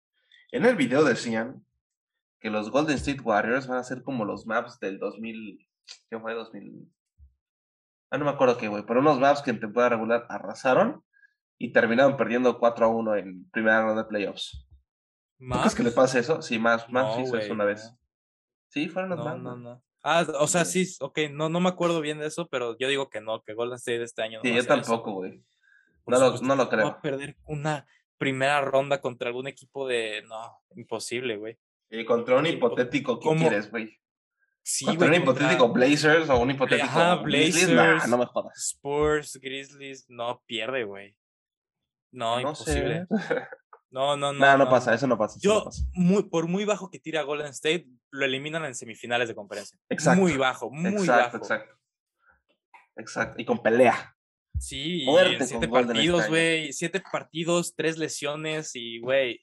[0.50, 1.64] En el video decían
[2.40, 5.68] que los Golden State Warriors van a ser como los maps del 2000,
[6.10, 6.34] ¿qué fue?
[6.34, 6.90] 2000.
[8.10, 11.02] Ah, no me acuerdo qué, güey, pero unos maps que en temporada regular arrasaron
[11.58, 14.66] y terminaron perdiendo 4 a 1 en primera ronda de playoffs.
[15.38, 16.40] ¿Tú crees que le pasa eso?
[16.42, 17.84] Sí, más, más No, hizo eso una vez.
[17.90, 17.98] no.
[18.68, 19.82] Sí, fueron los No, Mavs, no.
[20.02, 23.08] Ah, o sea, sí, ok, no, no me acuerdo bien de eso, pero yo digo
[23.10, 25.42] que no, que Golden State este año no Sí, va yo tampoco, güey.
[26.06, 26.86] No lo, no lo va creo.
[26.86, 30.22] a perder una primera ronda contra algún equipo de.
[30.28, 31.58] No, imposible, güey.
[31.90, 33.98] Y contra un ¿Qué- hipotético, ¿qué cómo- quieres, güey?
[34.62, 38.10] Sí, Contra un contra hipotético Blazers o un hipotético Ajá, Grizzlies, nah, Blazers.
[38.10, 38.52] no me jodas.
[38.70, 41.16] Spurs, Grizzlies, no pierde, güey.
[42.12, 43.06] No, No imposible.
[43.08, 43.34] sé.
[43.90, 44.38] No, no, no.
[44.40, 45.38] Nah, no, pasa, eso no pasa.
[45.38, 45.82] eso no Yo, pasa.
[45.94, 49.78] muy, por muy bajo que tira Golden State, lo eliminan en semifinales de conferencia.
[49.88, 50.20] Exacto.
[50.20, 51.36] Muy bajo, muy exacto, bajo.
[51.38, 51.76] exacto.
[52.96, 53.40] Exacto.
[53.40, 54.14] Y con pelea.
[54.58, 56.72] Sí, y Muerte en siete partidos, güey.
[56.72, 59.40] Siete partidos, tres lesiones y, güey.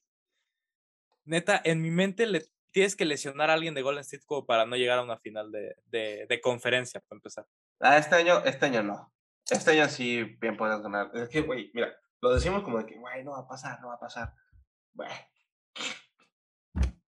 [1.26, 4.66] Neta, en mi mente le tienes que lesionar a alguien de Golden State como para
[4.66, 7.46] no llegar a una final de, de, de conferencia, para empezar.
[7.80, 9.14] Ah, este año, este año no.
[9.50, 11.12] Este año sí bien podrías ganar.
[11.14, 11.94] Es que, güey, mira,
[12.24, 14.34] lo decimos como de que, güey, no va a pasar, no va a pasar.
[14.94, 15.10] Güey.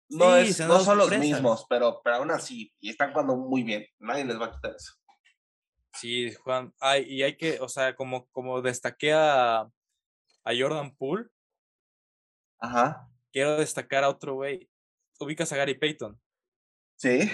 [0.09, 3.65] No, Sí, es, no son los mismos, pero, pero aún así, y están jugando muy
[3.65, 3.87] bien.
[3.99, 4.95] Nadie les va a quitar eso.
[5.95, 6.73] Sí, Juan.
[6.79, 11.29] Ay, y hay que, o sea, como, como destaqué a, a Jordan Poole,
[12.61, 13.09] Ajá.
[13.33, 14.71] quiero destacar a otro güey.
[15.19, 16.21] Ubicas a Gary Payton,
[16.97, 17.31] Sí,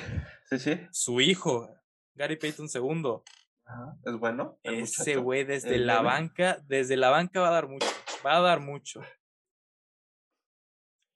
[0.48, 0.80] sí, sí.
[0.92, 1.68] su hijo,
[2.14, 3.22] Gary Payton segundo.
[3.66, 3.96] Ajá.
[4.04, 4.58] Es bueno.
[4.62, 7.86] Ese güey desde la banca, desde la banca va a dar mucho,
[8.24, 9.02] va a dar mucho.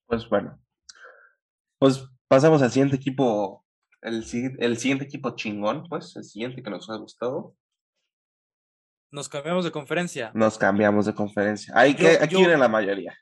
[0.06, 0.60] Pues bueno.
[1.78, 3.64] Pues pasamos al siguiente equipo.
[4.02, 4.24] El,
[4.58, 7.54] el siguiente equipo chingón, pues, el siguiente que nos ha gustado.
[9.12, 10.30] Nos cambiamos de conferencia.
[10.34, 11.72] Nos cambiamos de conferencia.
[11.76, 13.16] Ahí Yo- que, aquí yo- viene la mayoría.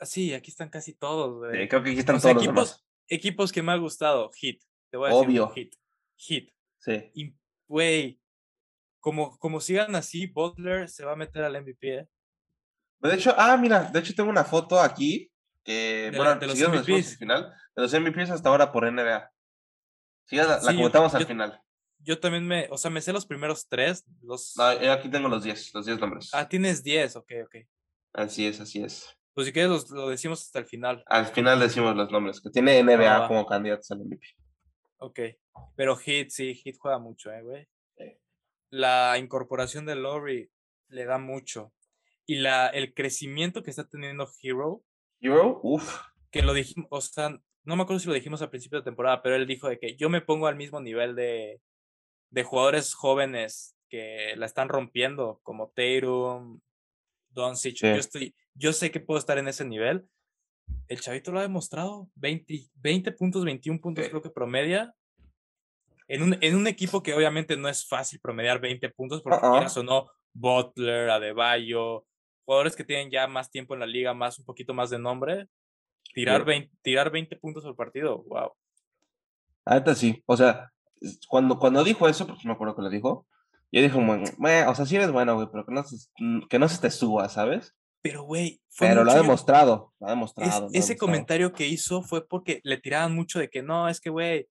[0.00, 1.62] Ah, Sí, aquí están casi todos, güey.
[1.62, 2.86] Sí, creo que aquí están O sea, todos los equipos, demás.
[3.08, 4.62] equipos que me ha gustado, Hit.
[4.90, 5.48] Te voy a decir, Obvio.
[5.50, 5.74] Hit.
[6.16, 6.50] Hit.
[6.78, 7.10] Sí.
[7.14, 7.34] Y,
[7.66, 8.20] güey,
[9.08, 12.08] como, como sigan así, Butler se va a meter al MVP, ¿eh?
[13.00, 15.32] De hecho, ah, mira, de hecho tengo una foto aquí
[15.64, 17.12] que, De bueno, la- de los MVPs.
[17.12, 19.30] al final, de los MVPs hasta ahora por NBA.
[20.26, 21.62] Quieres, la, la Sí, yo- comentamos al final.
[22.00, 24.04] Yo también me, o sea, me sé los primeros tres.
[24.22, 24.54] Los...
[24.58, 26.28] No, yo aquí tengo los 10, los 10 nombres.
[26.34, 27.56] Ah, tienes 10, ok, ok.
[28.12, 29.08] Así es, así es.
[29.32, 32.50] Pues si quieres los- lo decimos hasta el final, Al final decimos los nombres, que
[32.50, 34.26] tiene NBA Ah, como candidatos al MVP.
[34.98, 35.20] ok.
[35.76, 37.68] Pero Hit, sí, Hit juega mucho, eh, güey.
[38.70, 40.50] La incorporación de Lowry
[40.88, 41.72] le da mucho.
[42.26, 44.82] Y la, el crecimiento que está teniendo Hero,
[45.20, 45.98] Hero, uff,
[46.30, 47.30] que lo dijimos, o sea,
[47.64, 49.96] no me acuerdo si lo dijimos al principio de temporada, pero él dijo de que
[49.96, 51.60] yo me pongo al mismo nivel de,
[52.30, 56.60] de jugadores jóvenes que la están rompiendo, como Tatum,
[57.30, 57.76] Doncic.
[57.76, 57.86] Sí.
[57.86, 60.06] Yo, estoy, yo sé que puedo estar en ese nivel.
[60.88, 62.10] El chavito lo ha demostrado.
[62.16, 64.10] 20, 20 puntos, 21 puntos Sí.
[64.10, 64.94] creo que promedia.
[66.08, 69.52] En un, en un equipo que obviamente no es fácil promediar 20 puntos, porque Uh-uh.
[69.52, 72.06] quieras o no, Butler, Adebayo,
[72.44, 75.48] jugadores que tienen ya más tiempo en la liga, más un poquito más de nombre,
[76.14, 76.46] tirar, Sí.
[76.46, 78.52] 20, tirar 20 puntos por partido, wow.
[79.66, 80.22] ahorita sí.
[80.26, 83.26] O sea, es- cuando, cuando dijo eso, porque me acuerdo que lo dijo,
[83.70, 83.98] yo dije,
[84.38, 86.08] "Meh, o sea, sí eres bueno, güey, pero que no, se,
[86.48, 87.74] que no se te suba, ¿sabes?
[88.00, 90.50] Pero, güey, fue Pero lo ha demostrado, lo ha es- demostrado.
[90.50, 90.98] lo ha ese demostrado.
[91.00, 94.48] comentario que hizo fue porque le tiraban mucho de que no, es que, güey,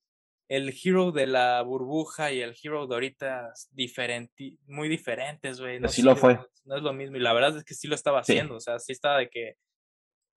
[0.50, 5.80] el hero de la burbuja y el hero de ahorita diferente, muy diferentes, güey.
[5.80, 6.40] No sí lo fue.
[6.66, 7.18] No es lo mismo.
[7.18, 8.34] Y la verdad es que sí lo estaba Sí.
[8.34, 8.56] haciendo.
[8.56, 9.56] O sea, sí estaba de que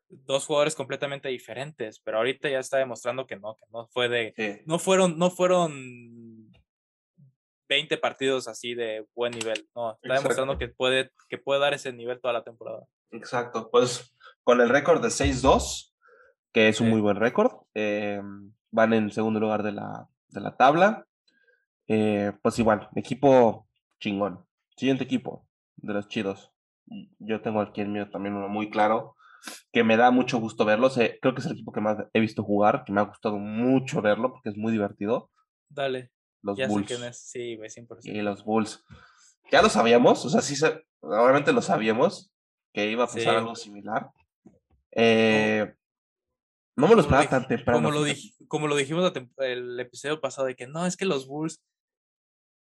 [0.08, 4.32] dos jugadores completamente diferentes, pero ahorita ya está demostrando que no, que no fue de.
[4.36, 4.62] Sí.
[4.66, 6.50] No fueron, no fueron
[7.68, 9.68] 20 partidos así de buen nivel.
[9.76, 12.84] No, está demostrando que puede, que puede dar ese nivel toda la temporada.
[13.12, 15.94] Exacto, pues con el récord de 6-2,
[16.52, 16.92] que es un Sí.
[16.92, 18.20] muy buen récord, eh,
[18.70, 21.06] van en segundo lugar de la, de la tabla.
[21.88, 24.44] Eh, pues igual, equipo chingón.
[24.76, 26.52] Siguiente equipo de los chidos.
[27.18, 29.16] Yo tengo aquí el mío también uno muy claro,
[29.72, 30.88] que me da mucho gusto verlo.
[30.90, 33.38] sé- creo que es el equipo que más he visto jugar, que me ha gustado
[33.38, 35.30] mucho verlo porque es muy divertido.
[35.68, 36.10] Dale,
[36.42, 36.86] Los ya sé Bulls.
[36.86, 37.18] quién es.
[37.20, 38.00] Sí, güey, 100%.
[38.04, 38.84] Y los Bulls.
[39.50, 42.32] Ya lo sabíamos, o sea, sí, se- obviamente lo sabíamos
[42.72, 43.28] que iba a pasar Sí.
[43.28, 44.10] algo similar.
[44.92, 45.74] Eh,
[46.76, 47.78] no me lo Como lo esperaba tan temprano.
[47.78, 48.20] como lo, fíjate.
[48.20, 51.62] dij- como lo dijimos el episodio pasado, de que no, es que los Bulls,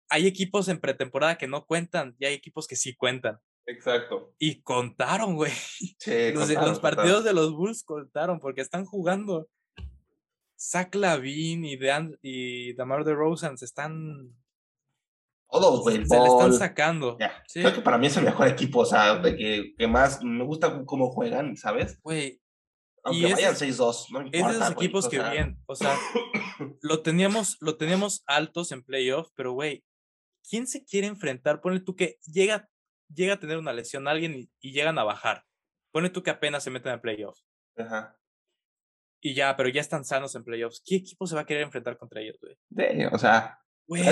[0.10, 3.40] hay equipos en pretemporada que no cuentan y hay equipos que sí cuentan.
[3.66, 4.34] Exacto.
[4.40, 5.52] Y contaron, güey.
[6.00, 7.24] Sí, Los, contaron, los partidos contaron.
[7.24, 9.48] de los Bulls contaron porque están jugando.
[10.60, 14.34] Zach Lavine y, Dan, y Damar DeRozan se están,
[15.50, 16.06] Todos, güey.
[16.06, 17.18] se le están sacando.
[17.48, 17.62] Sí.
[17.62, 20.44] Creo que para mí es el mejor equipo, o sea, de que, que más me
[20.44, 22.00] gusta cómo juegan, ¿sabes?
[22.02, 22.42] Güey,
[23.04, 25.96] Aunque es- vayan 6-2, no es de esos equipos que sea, bien, o sea,
[26.82, 29.84] lo teníamos, lo teníamos altos en playoff, pero güey,
[30.50, 31.62] ¿quién se quiere enfrentar?
[31.62, 32.70] Ponle tú que llega,
[33.14, 35.46] llega a tener una lesión a alguien y, y llegan a bajar.
[35.92, 37.40] Ponle tú que apenas se meten en playoff.
[37.78, 38.16] Ajá.
[39.22, 40.82] Y ya, pero ya están sanos en playoffs.
[40.86, 43.06] ¿Qué equipo se va a querer enfrentar contra ellos, güey?
[43.12, 44.04] O sea, Güey,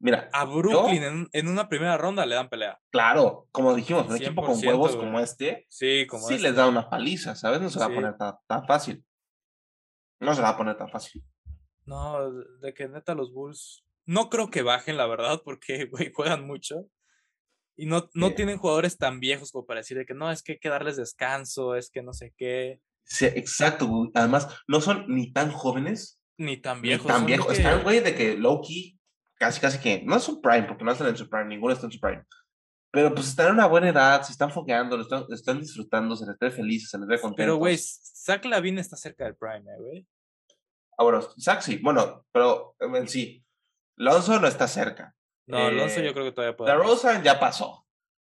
[0.00, 2.80] mira, a Brooklyn en, en una primera ronda le dan pelea.
[2.90, 5.06] claro, como dijimos, un equipo con 100%, huevos güey.
[5.06, 6.48] como este, Sí, como sí este.
[6.48, 7.60] les da una paliza, ¿sabes?
[7.60, 9.04] No se va a poner tan, tan fácil.
[10.20, 11.24] No se va a poner tan fácil.
[11.86, 13.84] No, de que neta los Bulls.
[14.06, 16.86] No creo que bajen, la verdad, porque, güey, juegan mucho.
[17.76, 18.34] Y no, no Sí.
[18.34, 20.96] tienen jugadores tan viejos como para decir de que no, es que hay que darles
[20.96, 22.80] descanso, es que no sé qué.
[23.04, 24.10] Sí, exacto, güey.
[24.14, 27.06] Además, no son ni tan jóvenes, Ni tan ni viejos.
[27.06, 27.46] tan son de viejos.
[27.48, 28.99] que- Están, güey, de que low-key,
[29.40, 31.86] casi, casi que, no es su prime, porque no están en su prime, ninguno está
[31.86, 32.22] en su prime.
[32.92, 36.26] Pero pues están en una buena edad, se están fogueando, lo están, están disfrutando, se
[36.26, 37.44] les ve felices, se les ve contentos.
[37.44, 40.06] Pero, güey, Zach Lavine está cerca del Prime, eh, güey.
[40.98, 43.44] Ah, bueno, Zach sí, bueno, pero en sí,
[43.96, 45.14] Lonzo no está cerca.
[45.46, 46.76] No, Eh, yo creo que todavía puede.
[46.76, 46.86] Más.
[46.86, 47.86] Rosa ya pasó.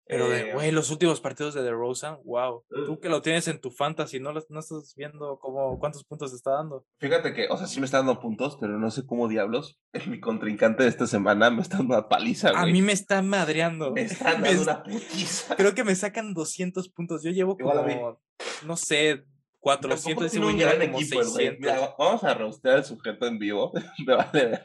[0.05, 2.63] Pero, de, Eh, güey, los últimos partidos de DeRozan, wow.
[2.85, 6.51] Tú que lo tienes en tu fantasy, no, no estás viendo cómo, cuántos puntos está
[6.51, 6.85] dando.
[6.99, 9.79] Fíjate que, o sea, sí me está dando puntos, pero no sé cómo diablos.
[10.07, 12.73] Mi contrincante de esta semana me está dando una paliza, A güey.
[12.73, 13.91] mí me está madreando.
[13.91, 15.55] me están Me dando una putiza.
[15.55, 17.23] Creo que me sacan 200 puntos.
[17.23, 18.21] Yo llevo a como,
[18.65, 19.23] no sé,
[19.59, 21.47] 400 Tampoco ese tiene güey un lleva gran como equipo, el güey.
[21.47, 21.59] 600.
[21.61, 23.71] Mira, vamos a rostear al sujeto en vivo.
[24.05, 24.61] me vale.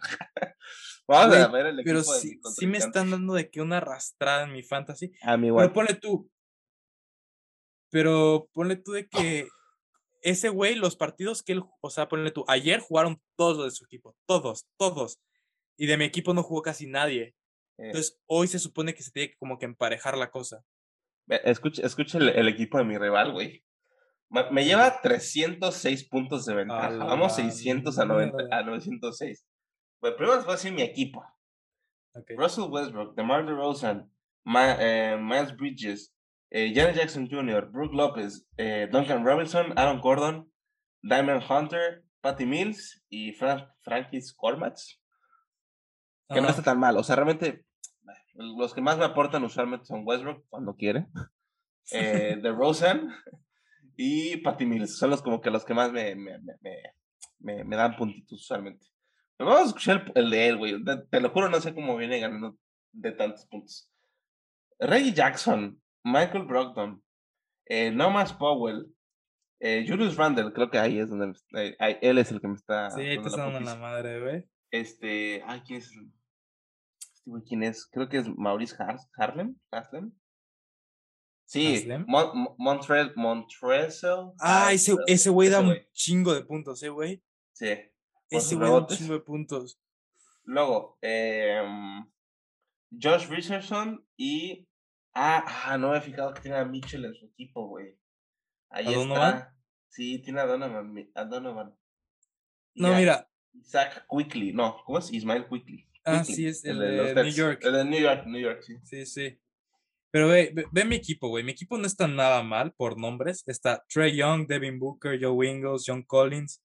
[1.08, 3.78] Vamos Güey, a ver el equipo Pero sí, sí me están dando de que una
[3.78, 5.10] arrastrada en mi fantasy.
[5.22, 5.72] A mí Pero igual.
[5.72, 6.30] ponle tú.
[7.90, 9.48] Pero ponle tú de que
[10.20, 13.70] ese güey, los partidos que él, o sea, ponle tú, ayer jugaron todos los de
[13.70, 15.18] su equipo, todos, todos.
[15.78, 17.22] Y de mi equipo no jugó casi nadie.
[17.78, 20.62] Eh, Entonces, hoy se supone que se tiene que como que emparejar la cosa.
[21.28, 23.64] escucha, escucha el, el equipo de mi rival, güey.
[24.50, 26.90] Me lleva 306 puntos de ventaja.
[26.98, 28.58] Vamos 600 a, 90 mierda.
[28.58, 29.46] a 906.
[30.00, 31.24] Bueno, primero les voy a decir mi equipo.
[32.36, 34.10] Russell Westbrook, DeMar DeRozan,
[34.44, 36.14] Ma eh, Miles Bridges,
[36.50, 40.50] eh, Janet Jackson Jr., Brook Lopez, eh, Duncan Robinson, Aaron Gordon,
[41.02, 45.00] Diamond Hunter, Patty Mills y Fran Frankis Kormats.
[46.28, 46.96] Que no está tan mal.
[46.96, 47.64] O sea, realmente
[48.34, 51.06] los que más me aportan usualmente son Westbrook cuando quiere,
[51.92, 53.14] eh, DeRozan
[53.96, 54.98] y Patty Mills.
[54.98, 56.38] Son los como que los que más me, me,
[57.40, 58.86] me- me dan puntitos usualmente.
[59.38, 60.74] Vamos a escuchar el, de él, güey.
[61.10, 62.56] Te, lo juro, no sé cómo viene ganando
[62.92, 63.90] de tantos puntos.
[64.80, 67.02] Reggie Jackson, Michael Brogdon,
[67.66, 68.86] eh, Nomas Powell,
[69.60, 72.54] eh, Julius Randle, creo que ahí es donde eh, ahí- él es el que me
[72.54, 72.90] está.
[72.90, 73.78] Sí, ahí te dando la dando la putiza.
[73.80, 74.44] madre, güey.
[74.70, 75.90] Este, ay, ¿quién es?
[75.90, 77.86] Este güey, ¿quién es?
[77.86, 79.56] Creo que es Maurice Har Harlem.
[79.70, 80.12] Haslem.
[81.46, 81.86] Sí.
[82.06, 87.22] Mon Mon- Montrell, Montrezl Ah, ese, ese güey da un chingo de puntos, eh, güey.
[87.52, 87.68] Sí.
[88.30, 89.80] Ese güey un chingo de puntos.
[90.44, 92.04] Luego, em,
[92.90, 94.66] Josh Richardson y.
[95.14, 97.98] Ah, ah, no me he fijado que tiene a Mitchell en su equipo, güey.
[98.70, 99.00] Ahí ¿A está.
[99.00, 99.48] Donovan?
[99.88, 101.10] Sí, tiene a Donovan.
[101.14, 101.74] A Donovan.
[102.74, 104.52] No, a mira, Isaac Quickly.
[104.52, 105.12] No, ¿cómo es?
[105.12, 105.88] Ismael Quickly.
[106.04, 107.36] Ah, Quickly, sí, es el los de New Nets.
[107.36, 107.60] York.
[107.64, 108.76] El de New York, New York, sí.
[108.84, 109.40] sí, sí.
[110.10, 111.44] Pero ve, ve, ve mi equipo, güey.
[111.44, 113.42] Mi equipo no está nada mal por nombres.
[113.46, 116.62] Está Trey Young, Devin Booker, Joe Ingles, John Collins,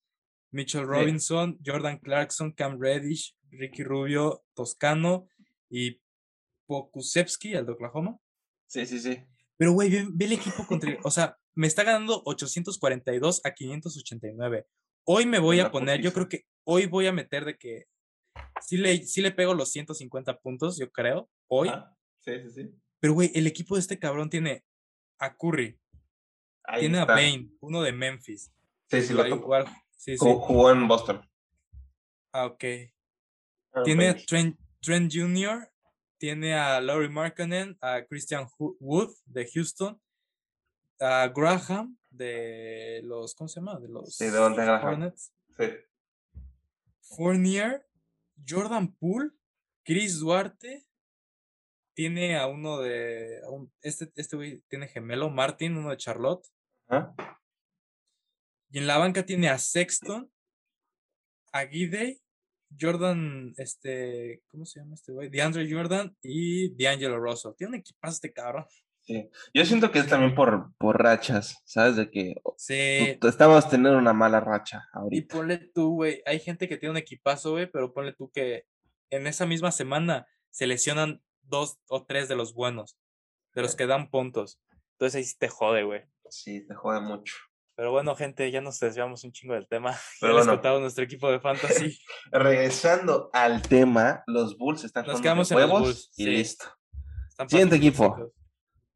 [0.54, 5.28] Mitchell Robinson, Jordan Clarkson, Cam Reddish, Ricky Rubio, Toscano
[5.70, 6.00] y
[6.68, 8.18] Pokusevsky, el de Oklahoma.
[8.68, 9.24] Sí, sí, sí.
[9.58, 10.98] Pero, güey, ve, ve el equipo contra.
[11.04, 14.66] O sea, me está ganando 842 a 589.
[15.06, 17.86] Hoy me voy a poner, yo creo que hoy voy a meter de que
[18.62, 21.70] sí le, sí le pego los 150 puntos, yo creo, hoy.
[21.70, 22.70] Ajá, Sí, sí, sí.
[23.02, 24.64] Pero, güey, el equipo de este cabrón tiene
[25.20, 25.78] a Curry,
[26.64, 27.12] Ahí tiene está.
[27.14, 28.54] a Bane, uno de Memphis.
[28.90, 29.44] Sí, sí, lo topo.
[29.44, 29.66] jugar-
[30.04, 30.26] Sí, sí.
[30.26, 31.22] Jugó- en Boston.
[32.34, 32.64] Ah, ok.
[33.74, 34.16] Ah, Tiene a.
[34.18, 35.70] Trent, Trent Jr.,
[36.18, 40.02] tiene a Laurie Markkanen, a Christian Wood de Houston,
[41.00, 43.80] a Graham de los, ¿cómo se llama?
[43.80, 44.38] De los Sí, de.
[44.38, 45.34] Hornets.
[45.58, 45.66] Sí.
[47.02, 47.86] Fournier,
[48.48, 49.32] Jordan Poole,
[49.86, 50.86] Chris Duarte,
[51.96, 56.46] tiene a uno de, a un- este, este güey tiene gemelo, Martin, uno de Charlotte,
[56.88, 57.16] Ajá.
[58.74, 60.30] Y en la banca tiene a Sexton,
[61.54, 62.20] a Gidey,
[62.80, 65.30] Jordan, este, ¿cómo se llama este güey?
[65.30, 67.52] DeAndre Jordan y D'Angelo Russell.
[67.56, 68.66] Tiene un equipazo este cabrón.
[69.02, 69.30] Sí.
[69.54, 71.98] Yo siento que es también por, por rachas, ¿sabes?
[71.98, 73.18] De que Sí.
[73.22, 75.36] tú- estamos teniendo una mala racha Y ahorita.
[75.36, 78.66] ponle tú, güey, hay gente que tiene un equipazo, güey, pero ponle tú que
[79.12, 82.98] en esa misma semana se lesionan dos o tres de los buenos,
[83.54, 84.60] de los que dan puntos.
[84.94, 86.02] Entonces ahí sí te jode, güey.
[86.30, 87.36] Sí, te jode mucho.
[87.76, 89.92] Pero bueno, gente, ya nos desviamos un chingo del tema.
[90.22, 90.52] Pero ya les bueno.
[90.62, 91.98] contamos nuestro equipo de fantasy.
[92.32, 96.30] Regresando al tema, los Bulls están Nos quedamos en los huevos Bulls, y sí.
[96.30, 96.66] listo.
[97.30, 98.32] Están Siguiente equipo.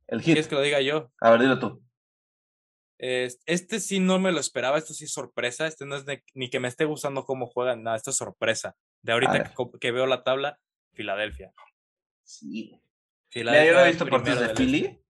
[0.08, 0.50] El ¿Quieres hit.
[0.50, 1.12] que lo diga yo?
[1.20, 1.82] A ver, dilo tú.
[3.00, 6.24] Es- Este sí no me lo esperaba, esto sí es sorpresa, este no es de-
[6.34, 8.76] ni que me esté gustando cómo juegan, nada, esto es sorpresa.
[9.02, 10.60] De ahorita que, veo la tabla,
[10.94, 11.52] Filadelfia.
[12.24, 12.72] Sí.
[12.72, 12.82] Mira,
[13.30, 15.02] Filadelfia yo no he visto partidos de Philly.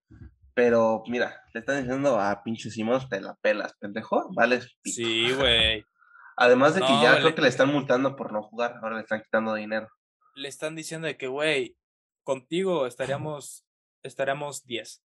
[0.58, 4.28] Pero mira, le están diciendo a pinche Simons, te la pelas, pendejo.
[4.34, 4.62] Vale.
[4.84, 5.86] Sí, güey.
[6.36, 8.96] Además de que No, ya le- creo que le están multando por no jugar, ahora
[8.96, 9.88] le están quitando dinero.
[10.34, 11.78] Le están diciendo de que, güey,
[12.24, 13.68] contigo estaríamos,
[14.02, 15.04] estaríamos 10.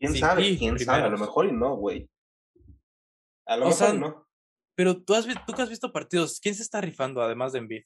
[0.00, 0.58] ¿Quién Sí, sabe?
[0.58, 1.04] ¿Quién sabe?
[1.04, 2.10] A lo mejor y no, güey.
[3.46, 4.26] A lo O mejor sea, no.
[4.74, 7.82] Pero tú has, tú que has visto partidos, ¿quién se está rifando además de Embiid?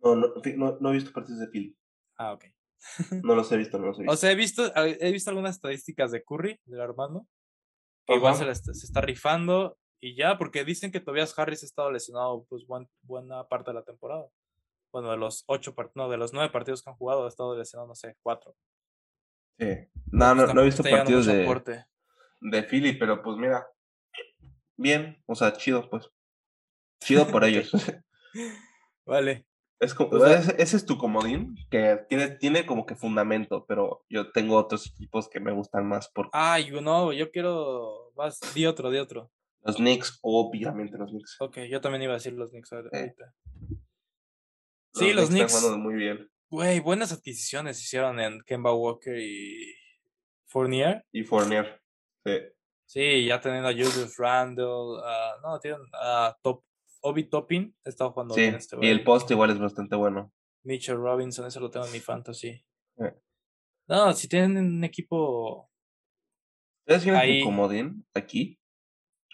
[0.00, 1.76] No, no, no, no he visto partidos de Philly.
[2.16, 2.44] Ah, ok.
[3.24, 4.12] No los he visto, no los he visto.
[4.12, 7.26] O sea, he visto, he visto algunas estadísticas de Curry, del Armando,
[8.06, 11.66] que igual se, está, se está rifando y ya, porque dicen que Tobias Harris ha
[11.66, 14.26] estado lesionado pues buen- buena parte de la temporada.
[14.92, 17.56] Bueno, de los ocho partidos, no, de los nueve partidos que han jugado, ha estado
[17.58, 18.54] lesionado, no sé, cuatro.
[19.58, 19.66] Sí.
[20.12, 21.84] No, no, pues, no tampoco he visto partidos de,
[22.40, 23.66] de Philly, pero pues mira.
[24.76, 26.08] Bien, o sea, chido, pues.
[27.00, 27.70] Chido por ellos.
[29.04, 29.46] Vale.
[29.80, 33.64] Es como, O sea- ese, ese es tu comodín, que tiene, tiene como que fundamento,
[33.66, 38.10] pero yo tengo otros equipos que me gustan más por Ay, no, yo quiero.
[38.16, 39.30] Vas, di otro, di otro.
[39.62, 41.36] los Knicks, obviamente los Knicks.
[41.40, 42.98] Ok, yo también iba a decir los Knicks ahor- Eh.
[42.98, 43.34] ahorita.
[44.94, 45.52] Sí, los están Knicks.
[45.60, 46.28] jugando muy bien.
[46.50, 49.74] Güey, buenas adquisiciones hicieron en Kemba Walker y
[50.46, 51.04] Fournier.
[51.12, 51.80] Y Fournier.
[52.24, 52.32] Sí.
[52.86, 55.00] Sí, ya teniendo a Julius Randle.
[55.04, 56.64] ah, no, tienen a Top,
[57.00, 57.74] Obi Toppin.
[57.84, 60.32] He estado jugando Sí, bien este y el post igual es bastante bueno.
[60.64, 62.48] Mitchell Robinson, eso lo tengo en mi fantasy.
[62.98, 63.14] Eh.
[63.88, 65.70] No, si tienen un equipo.
[66.86, 68.58] ¿Ustedes tienen comodín aquí?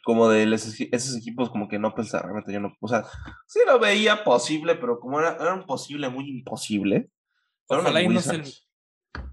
[0.05, 3.05] Como de esos equipos como que no pensaba, realmente yo no, o sea,
[3.47, 7.09] sí lo veía posible, pero como era, era un posible muy imposible.
[7.69, 8.43] Ojalá y no se.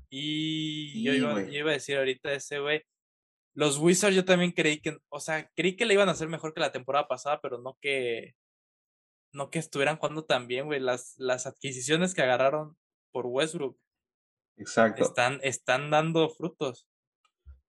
[0.10, 2.82] Y yo iba, yo iba a decir ahorita ese güey.
[3.54, 6.54] Los Wizards yo también creí que, o sea, creí que le iban a hacer mejor
[6.54, 8.36] que la temporada pasada, pero no que
[9.34, 10.80] no que estuvieran jugando tan bien, güey.
[10.80, 12.78] Las, las adquisiciones que agarraron
[13.12, 13.78] por Westbrook
[14.58, 15.04] Exacto.
[15.04, 16.88] están, están dando frutos.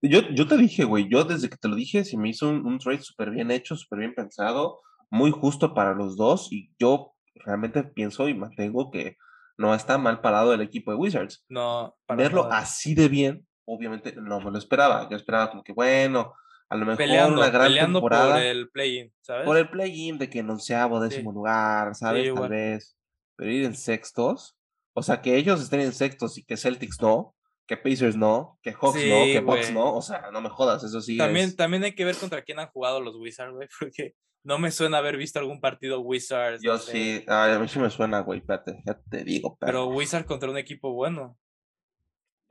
[0.03, 2.67] Yo, yo te dije, güey, yo desde que te lo dije, se me hizo un,
[2.67, 7.15] un trade súper bien hecho, súper bien pensado, muy justo para los dos, y yo
[7.35, 9.17] realmente pienso y mantengo que
[9.57, 11.45] no está mal parado el equipo de Wizards.
[11.49, 12.59] No, para Verlo nada.
[12.59, 15.09] así de bien, obviamente no me lo esperaba.
[15.09, 16.35] Yo esperaba como que, bueno,
[16.69, 19.45] a lo mejor peleando, una gran peleando temporada por el play-in, ¿sabes?
[19.47, 22.33] por el play-in de que en onceavo, décimo lugar, ¿sabes?
[22.35, 22.97] Tal vez.
[23.37, 24.57] Pero ir en sextos,
[24.95, 27.35] o sea, que ellos estén en sextos y que Celtics no,
[27.67, 31.01] que Pacers no, que Hawks no, que Bucks no, o sea, no me jodas, eso
[31.01, 34.15] sí también, es- también hay que ver contra quién han jugado los Wizards, güey, porque
[34.45, 36.63] no me suena haber visto algún partido Wizards.
[36.63, 39.57] Yo no sé, sí, ay, a mí sí me suena, güey, espérate, ya te digo,
[39.61, 41.39] Pero pero Wizards contra un equipo bueno.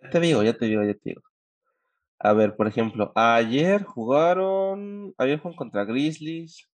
[0.01, 1.21] Ya te digo, ya te digo, ya te digo.
[2.19, 6.69] A ver, por ejemplo, ayer jugaron, ayer jugaron contra Grizzlies,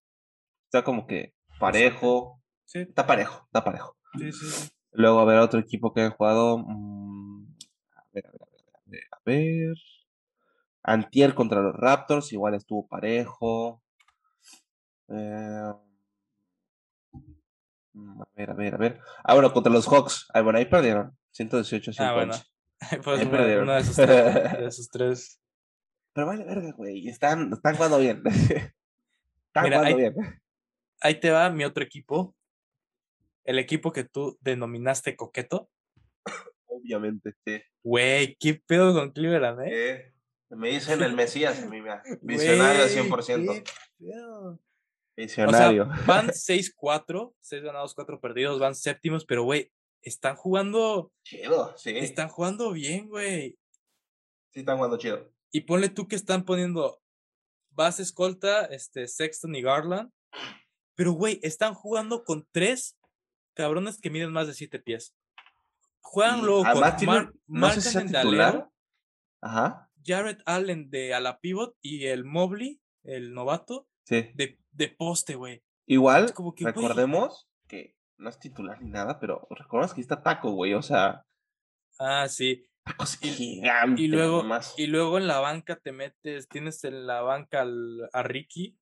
[0.66, 3.96] está como que parejo, Sí, está parejo, está parejo.
[4.20, 4.46] sí, sí.
[4.50, 4.70] sí.
[4.92, 6.58] Luego, a ver, otro equipo que han jugado.
[6.58, 7.46] mm,
[7.96, 9.78] a ver, a ver, a ver, a ver, a ver.
[10.84, 13.82] Antier contra los Raptors, igual estuvo parejo.
[15.10, 15.74] Eh,
[17.94, 19.00] mm, a ver, a ver, a ver.
[19.24, 20.28] Ah, bueno, contra los Hawks.
[20.34, 21.18] Ah, bueno, ahí perdieron.
[21.32, 22.34] 118 Ah, bueno.
[22.80, 23.02] 111.
[23.04, 24.34] Pues una, una de esos tres.
[24.60, 25.40] de esos tres.
[26.14, 27.08] Pero vale, verga, güey.
[27.08, 28.24] Están, están jugando bien.
[28.26, 30.16] están Mira, jugando bien.
[31.02, 32.36] Ahí te va mi otro equipo.
[33.44, 35.70] El equipo que tú denominaste coqueto.
[36.66, 37.62] Obviamente, sí.
[37.84, 39.70] Güey, qué pedo con Cleveland, ¿eh?
[39.70, 40.14] Eh,
[40.50, 41.82] me dicen el Mesías a mí.
[42.22, 43.64] Visionario Güey, 100%.
[43.64, 43.64] qué
[44.00, 44.60] pedo.
[45.16, 45.90] Visionario.
[46.06, 51.98] Van 6-4, 6 ganados, 4 perdidos, van séptimos, pero güey, están jugando, chido, sí.
[51.98, 53.58] están jugando bien, güey.
[54.52, 55.32] Sí, están jugando chido.
[55.52, 57.02] Y ponle tú que están poniendo
[57.70, 60.12] base escolta, este, Sexton y Garland.
[60.96, 62.98] Pero, güey, están jugando con tres
[63.54, 65.14] cabrones que miden más de siete pies.
[66.02, 68.70] Juegan Y luego con además Mar- no sé si titular.
[69.42, 74.32] Ajá, Jared Allen de a la pivot y el Mobley, el novato, sí.
[74.36, 75.64] de, de poste, güey.
[75.86, 80.52] Igual, como que, recordemos que no es titular ni nada, pero recordemos que está Taco,
[80.52, 81.24] güey, o sea,
[82.00, 82.64] Ah, sí.
[82.84, 84.02] Taco es Y- gigante.
[84.02, 84.44] Y luego,
[84.78, 88.78] y luego en la banca te metes, tienes en la banca al- a Ricky,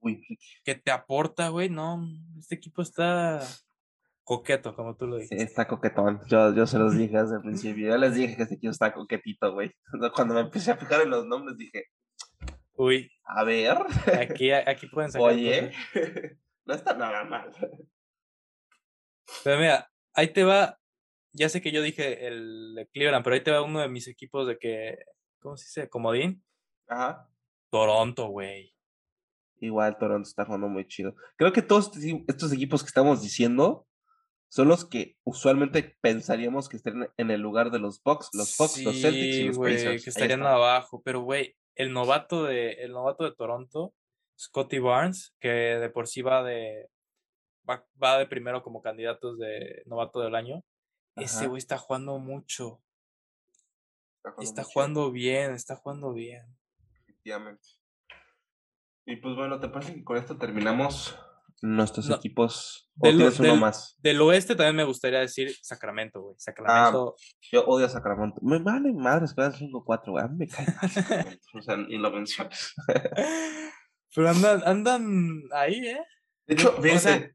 [0.00, 0.22] Uy,
[0.64, 1.68] que te aporta, güey.
[1.68, 2.06] No,
[2.38, 3.40] este equipo está
[4.22, 5.42] coqueto, como tú lo sí, dijiste.
[5.44, 6.20] está coquetón.
[6.26, 7.88] Yo, yo se los dije desde el principio.
[7.88, 9.72] Yo les dije que este equipo está coquetito, güey.
[10.14, 11.86] Cuando me empecé a fijar en los nombres dije,
[12.74, 13.78] Uy, a ver,
[14.20, 15.28] aquí, aquí pueden sacar.
[15.28, 15.92] oye, cosas.
[16.66, 17.50] no está nada mal.
[19.44, 20.78] Pero mira, ahí te va.
[21.32, 24.08] Ya sé que yo dije el de Cleveland, pero ahí te va uno de mis
[24.08, 24.96] equipos de que.
[25.40, 25.88] ¿Cómo se dice?
[25.88, 26.42] Comodín.
[26.88, 27.28] Ajá.
[27.70, 28.74] Toronto, güey.
[29.60, 31.14] Igual Toronto está jugando muy chido.
[31.36, 33.86] Creo que todos estos- equipos que estamos diciendo
[34.48, 38.82] son los que usualmente pensaríamos que estén en el lugar de los Bucks, los Bucks,
[38.82, 40.04] los Celtics y Sí, los güey, Pacers.
[40.04, 41.02] que estarían abajo.
[41.04, 43.94] Pero, güey, el novato de, el novato de Toronto
[44.38, 46.88] Scotty Barnes, que de por sí va de,
[47.68, 50.62] va, va de primero como candidatos de novato del año.
[51.16, 52.82] Ese güey está jugando mucho.
[54.40, 56.42] Está Y jugando bien, está jugando bien.
[57.02, 57.68] efectivamente.
[59.06, 61.16] Y pues bueno, ¿te parece que con esto terminamos
[61.62, 62.90] nuestros No, equipos?
[63.00, 63.94] ¿O del- tienes uno del- más?
[63.98, 66.34] Del oeste también me gustaría decir Sacramento, güey.
[66.38, 67.14] Sacramento.
[67.52, 68.40] Yo odio a Sacramento.
[68.42, 70.24] Me vale madres que van 5-4, güey.
[70.24, 70.80] A mí me cae mal.
[71.54, 72.74] O sea, ni lo menciones.
[74.14, 76.04] Pero andan, andan ahí, ¿eh?
[76.46, 77.30] De hecho, o fíjate, sea,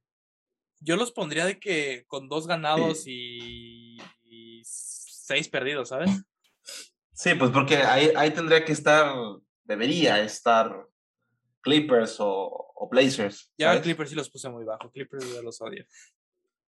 [0.81, 6.09] Yo los pondría de que con dos ganados y, y seis perdidos, ¿sabes?
[7.13, 9.13] sí, pues porque ahí, ahí tendría que estar,
[9.63, 10.87] debería estar
[11.61, 13.53] Clippers o, o Blazers.
[13.57, 13.83] Ya ¿sabes?
[13.83, 14.91] Clippers sí los puse muy bajo.
[14.91, 15.85] Clippers yo los odio.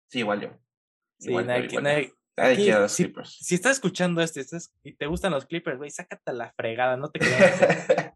[0.07, 0.49] Sí, igual yo.
[1.17, 3.37] Sí, Igual aquí, los Clippers.
[3.41, 4.39] Si estás escuchando esto
[4.83, 8.13] y, te gustan los Clippers, güey, sácate la fregada, no te quedas.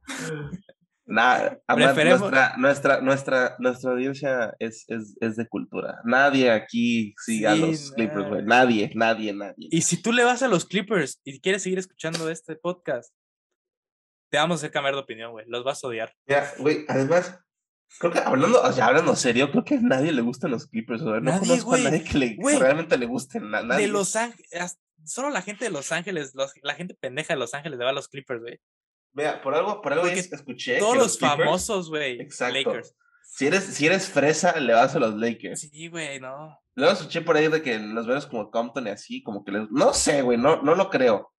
[1.11, 5.99] Nada, Preferemos- nuestra, nuestra, nuestra, nuestra audiencia es, es, es de cultura.
[6.05, 8.43] Nadie aquí sigue a los Clippers, güey.
[8.43, 9.67] Nadie, nadie, nadie.
[9.71, 13.11] y si tú le vas a los Clippers y quieres seguir escuchando este podcast,
[14.31, 15.45] te vamos a hacer cambiar de opinión, güey.
[15.47, 16.13] Los vas a odiar.
[16.27, 17.39] Mira, güey, además,
[17.97, 21.01] creo que hablando, o sea, hablando serio, creo que a nadie le gustan los Clippers,
[21.01, 21.21] güey.
[21.21, 21.81] No Nadie, conozco güey.
[21.87, 23.55] a nadie que, le, realmente le gusten.
[23.55, 23.87] a nadie.
[23.87, 27.55] De Los Ángeles, solo la gente de Los Ángeles, los- la gente pendeja de Los
[27.55, 28.59] Ángeles le va a los Clippers, güey.
[29.13, 30.77] Vea, por algo, por algo es- escuché.
[30.79, 32.53] Todos los Clippers- famosos, güey, Exacto.
[32.71, 32.95] Lakers.
[33.23, 35.61] Si eres, si eres fresa, le vas a los Lakers.
[35.61, 36.59] Sí, güey, no.
[36.75, 39.69] Luego escuché por ahí de que los veros como Compton y así, como que les...
[39.71, 41.31] No sé, güey, no, no lo creo.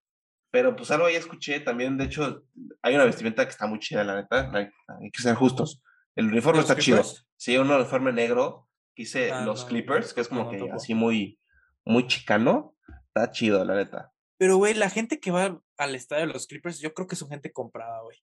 [0.52, 2.44] Pero pues algo ahí escuché también, de hecho,
[2.82, 5.82] hay una vestimenta que está muy chida, la neta, hay, hay que ser justos.
[6.16, 6.98] El uniforme ¿De los está chido.
[6.98, 7.26] Clippers?
[7.36, 10.64] Sí, un uniforme negro, que dice Ah, los no, Clippers, que es como no, no
[10.66, 11.38] que así muy,
[11.84, 12.76] muy chicano.
[13.08, 14.12] Está chido, la neta.
[14.40, 17.28] Pero, güey, la gente que va al estadio de los Clippers, yo creo que son
[17.28, 18.16] gente comprada, güey.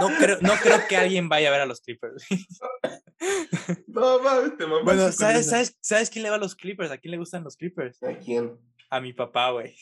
[0.00, 2.26] No creo, no creo que alguien vaya a ver a los Clippers.
[3.86, 6.90] No, mames, te Bueno, ¿sabes, sabes, ¿sabes quién le va a los Clippers?
[6.90, 8.02] ¿A quién le gustan los Clippers?
[8.02, 8.58] ¿A quién?
[8.90, 9.74] A mi papá, güey.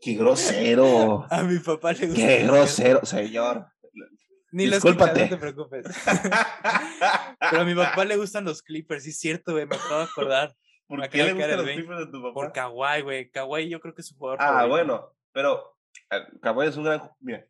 [0.00, 1.26] ¡Qué grosero!
[1.30, 2.26] A mi papá le gusta.
[2.26, 3.66] ¡Qué grosero, señor!
[4.52, 5.24] Ni Discúlpate.
[5.24, 5.86] no te preocupes.
[7.50, 10.04] Pero a mi papá le gustan los Clippers, sí es cierto, güey, me acabo de
[10.04, 10.56] acordar.
[10.90, 12.34] ¿Por qué le gustan los 20 Clippers de tu papá?
[12.34, 13.30] Por Kawhi, güey.
[13.30, 14.68] Kawhi yo creo que es su jugador Ah, favorito.
[14.70, 15.76] bueno, pero
[16.10, 17.10] eh, Kawhi es un gran.
[17.20, 17.46] Mira,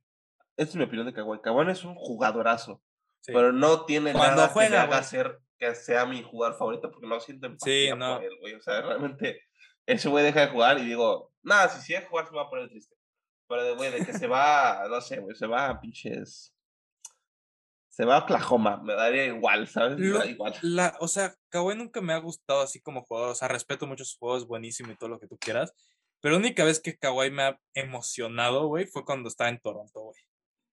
[0.56, 1.40] esta es mi opinión de Kawhi.
[1.40, 2.82] Kawhi es un jugadorazo,
[3.20, 3.32] Sí.
[3.32, 7.18] pero no tiene Cuando nada que haga ser que sea mi jugador favorito porque no
[7.20, 8.16] siento Sí, empatía no.
[8.16, 8.54] por él, güey.
[8.54, 9.42] O sea, realmente
[9.86, 12.48] ese güey deja de jugar y digo, nada, si sigue a jugar se va a
[12.50, 12.94] poner triste.
[13.48, 16.54] Pero de güey, de que se va, no sé, güey, se va a pinches.
[18.00, 19.98] Se va a Oklahoma, me daría igual, ¿sabes?
[19.98, 20.54] Me da igual.
[20.62, 23.32] la, o sea, Kawhi nunca me ha gustado así como jugador.
[23.32, 25.74] O sea, respeto mucho sus juegos, buenísimo y todo lo que tú quieras.
[26.22, 30.00] Pero la única vez que Kawhi me ha emocionado, güey, fue cuando estaba en Toronto,
[30.00, 30.16] güey.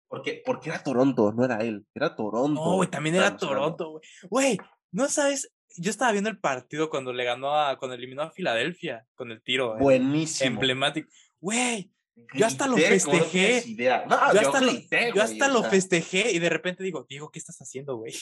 [0.09, 2.61] Porque, porque era Toronto, no era él, era Toronto.
[2.61, 3.37] No, güey, también era.
[3.37, 4.03] Toronto, güey.
[4.29, 4.59] Güey,
[4.91, 5.55] ¿no sabes?
[5.77, 9.41] Yo estaba viendo el partido cuando le ganó a, cuando eliminó a Filadelfia con el
[9.45, 10.55] tiro eh, Buenísimo.
[10.55, 11.09] emblemático.
[11.39, 11.93] Güey,
[12.35, 13.65] yo hasta lo festejé.
[14.09, 16.49] No, yo yo, hasta, lo, grité, yo güey, hasta o lo sea, festejé y de
[16.49, 18.15] repente digo, Diego, ¿qué estás haciendo, güey?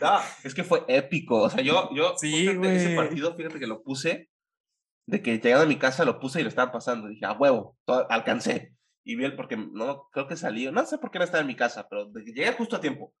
[0.00, 1.42] No, es que fue épico.
[1.42, 4.28] O sea, yo, yo Sí, ese partido, fíjate que lo puse,
[5.06, 7.08] de que llegando a mi casa lo puse y lo estaban pasando.
[7.08, 7.76] Dije, a huevo,
[8.08, 8.74] alcancé.
[9.04, 11.46] Y vi el, porque no, creo que salí, no sé por qué no estaba en
[11.46, 13.14] mi casa, pero de que llegué justo a tiempo.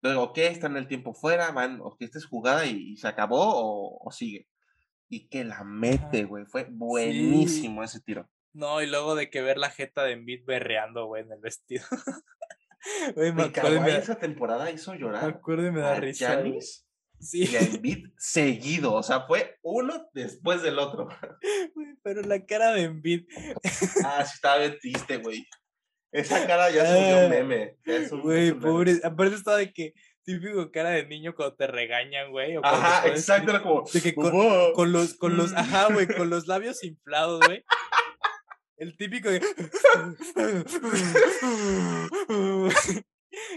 [0.00, 3.08] Luego, ok, están el tiempo fuera, van, o que esta es jugada y, y se
[3.08, 4.46] acabó o, o sigue.
[5.08, 6.44] Y que la mete, güey.
[6.46, 8.28] Fue buenísimo ese tiro.
[8.52, 11.84] No, y luego de que ver la jeta de Embiid berreando, güey, en el vestido.
[13.16, 15.24] Güey, me Me acuerdo me, esa temporada hizo me llorar.
[15.24, 16.34] acuerdo y me da a risa.
[16.36, 16.86] Giannis
[17.20, 18.94] Sí, y a Embiid seguido.
[18.94, 21.08] O sea, fue uno después del otro.
[21.74, 23.26] güey, pero la cara de Embiid.
[24.04, 25.44] Ah, sí, estaba bien triste, güey.
[26.12, 27.76] Esa cara ya Ah, un meme.
[28.22, 29.00] Güey, pobre.
[29.02, 29.94] Aparte estaba de que
[30.34, 32.56] típico cara de niño cuando te regañan, güey.
[32.58, 33.84] o Ajá, exacto, era como.
[33.92, 34.30] De que con,
[34.74, 35.56] con los, con los, Mm.
[35.56, 37.64] ajá, güey, con los labios inflados, güey.
[38.76, 39.40] El típico de...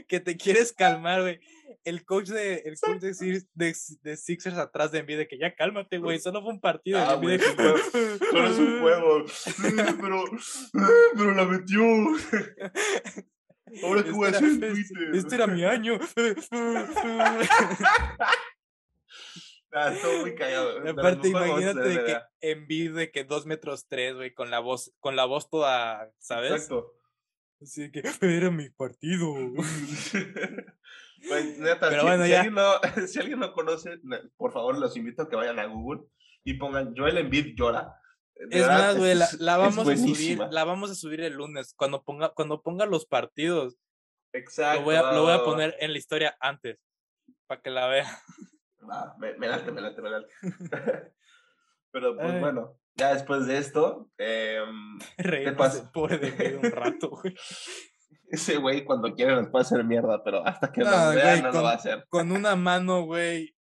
[0.07, 1.39] que te quieres calmar, güey.
[1.83, 5.39] El coach de, el coach de, Six- de, de Sixers atrás de Embiid de que
[5.39, 6.19] ya cálmate, güey.
[6.19, 6.99] Solo fue un partido.
[6.99, 9.25] Ah, de que- Solo es un juego.
[10.01, 10.23] pero.
[11.17, 11.81] Pero la metió.
[13.83, 15.15] Ahora que voy a Este hacer en era- Twitter.
[15.15, 15.99] Este era mi año.
[19.73, 20.79] Ah, estuvo muy callado.
[20.89, 22.17] Aparte, imagínate de que.
[22.41, 26.51] Embiid de que dos metros tres, güey, con la voz, con la voz toda, ¿sabes?
[26.51, 26.91] Exacto.
[27.61, 29.33] Así que era mi partido.
[31.27, 32.37] Pues, neta, Pero si, bueno, si ya.
[32.41, 32.71] alguien no,
[33.07, 33.91] si alguien no conoce,
[34.37, 36.01] por favor, los invito a que vayan a Google
[36.43, 37.93] y pongan Joel Embiid llora.
[38.49, 42.03] Es verdad, más, güey, la, vamos a subir, la vamos a subir el lunes, cuando
[42.03, 43.77] ponga, cuando ponga los partidos.
[44.33, 44.79] Exacto.
[44.79, 45.45] Lo voy a, va, lo voy a va.
[45.45, 46.79] poner en la historia antes,
[47.47, 48.21] para que la vea.
[48.89, 50.33] Va, me, me late, me late, me late.
[51.91, 52.39] Pero pues Ay.
[52.39, 54.97] bueno, ya después de esto, em,
[55.93, 57.35] pobre de Vide un rato, güey.
[58.29, 61.51] ese güey cuando quiere nos puede hacer mierda, pero hasta que No, nos vea no
[61.51, 62.05] lo va a hacer.
[62.09, 63.55] Con una mano, güey,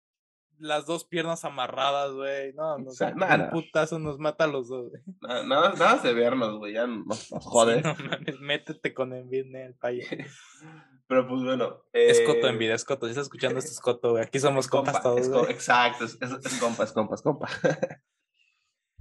[0.59, 2.53] las dos piernas amarradas, güey.
[2.53, 5.01] No, no, O sea, un putazo nos mata a los dos, güey.
[5.21, 7.75] Nada, nada, nada de vernos, güey, ya nos, nos jode.
[7.75, 10.07] Sí, no mames, métete con Envid en el país.
[11.07, 11.83] Pero pues bueno.
[11.93, 13.05] Es eh, Coto Envid, es Coto.
[13.05, 14.23] Si estás escuchando esto es Coto, güey.
[14.23, 15.47] Aquí somos es compas compa, todos, es co-.
[15.47, 17.47] Exacto, es, es, es compa, es compa, es compa.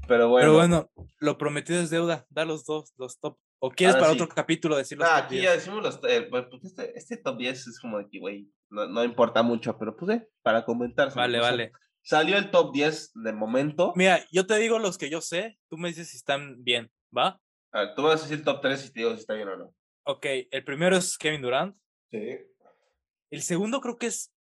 [0.06, 0.46] Pero bueno.
[0.46, 2.26] Pero bueno, lo prometido es deuda.
[2.30, 3.38] Da los dos, los top.
[3.58, 4.22] ¿O quieres Ahora para sí.
[4.22, 5.44] otro capítulo decir los Ah, aquí 10?
[5.44, 5.98] ya decimos los.
[6.08, 9.42] eh, pues, porque este, este top 10 es como de que, güey, no, no importa
[9.42, 11.12] mucho, pero pues, eh, para comentar.
[11.14, 11.72] Vale, vale.
[12.02, 13.92] Salió el top 10 de momento.
[13.96, 17.40] Mira, yo te digo los que yo sé, tú me dices si están bien, ¿va?
[17.72, 19.56] A ver, tú vas a decir top 3 y te digo si está bien o
[19.56, 19.74] no.
[20.04, 21.76] Ok, el primero es Kevin Durant.
[22.12, 22.38] Sí.
[23.30, 24.32] El segundo creo que es,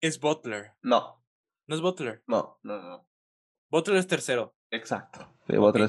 [0.00, 0.72] es Butler.
[0.82, 1.22] No,
[1.68, 2.22] No es Butler.
[2.26, 3.08] no, no, no.
[3.70, 4.56] Butler es tercero.
[4.72, 5.28] Exacto.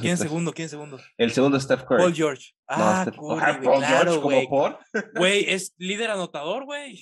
[0.01, 0.51] ¿Quién segundo?
[0.53, 0.99] ¿Quién segundo?
[1.17, 2.01] El segundo es Steph Curry.
[2.01, 2.51] Paul George.
[2.69, 4.47] No, Ah, Steph- Curry, Ah, güey, Paul claro, George, güey.
[4.47, 4.79] como por.
[5.15, 6.99] Güey, es líder anotador, güey.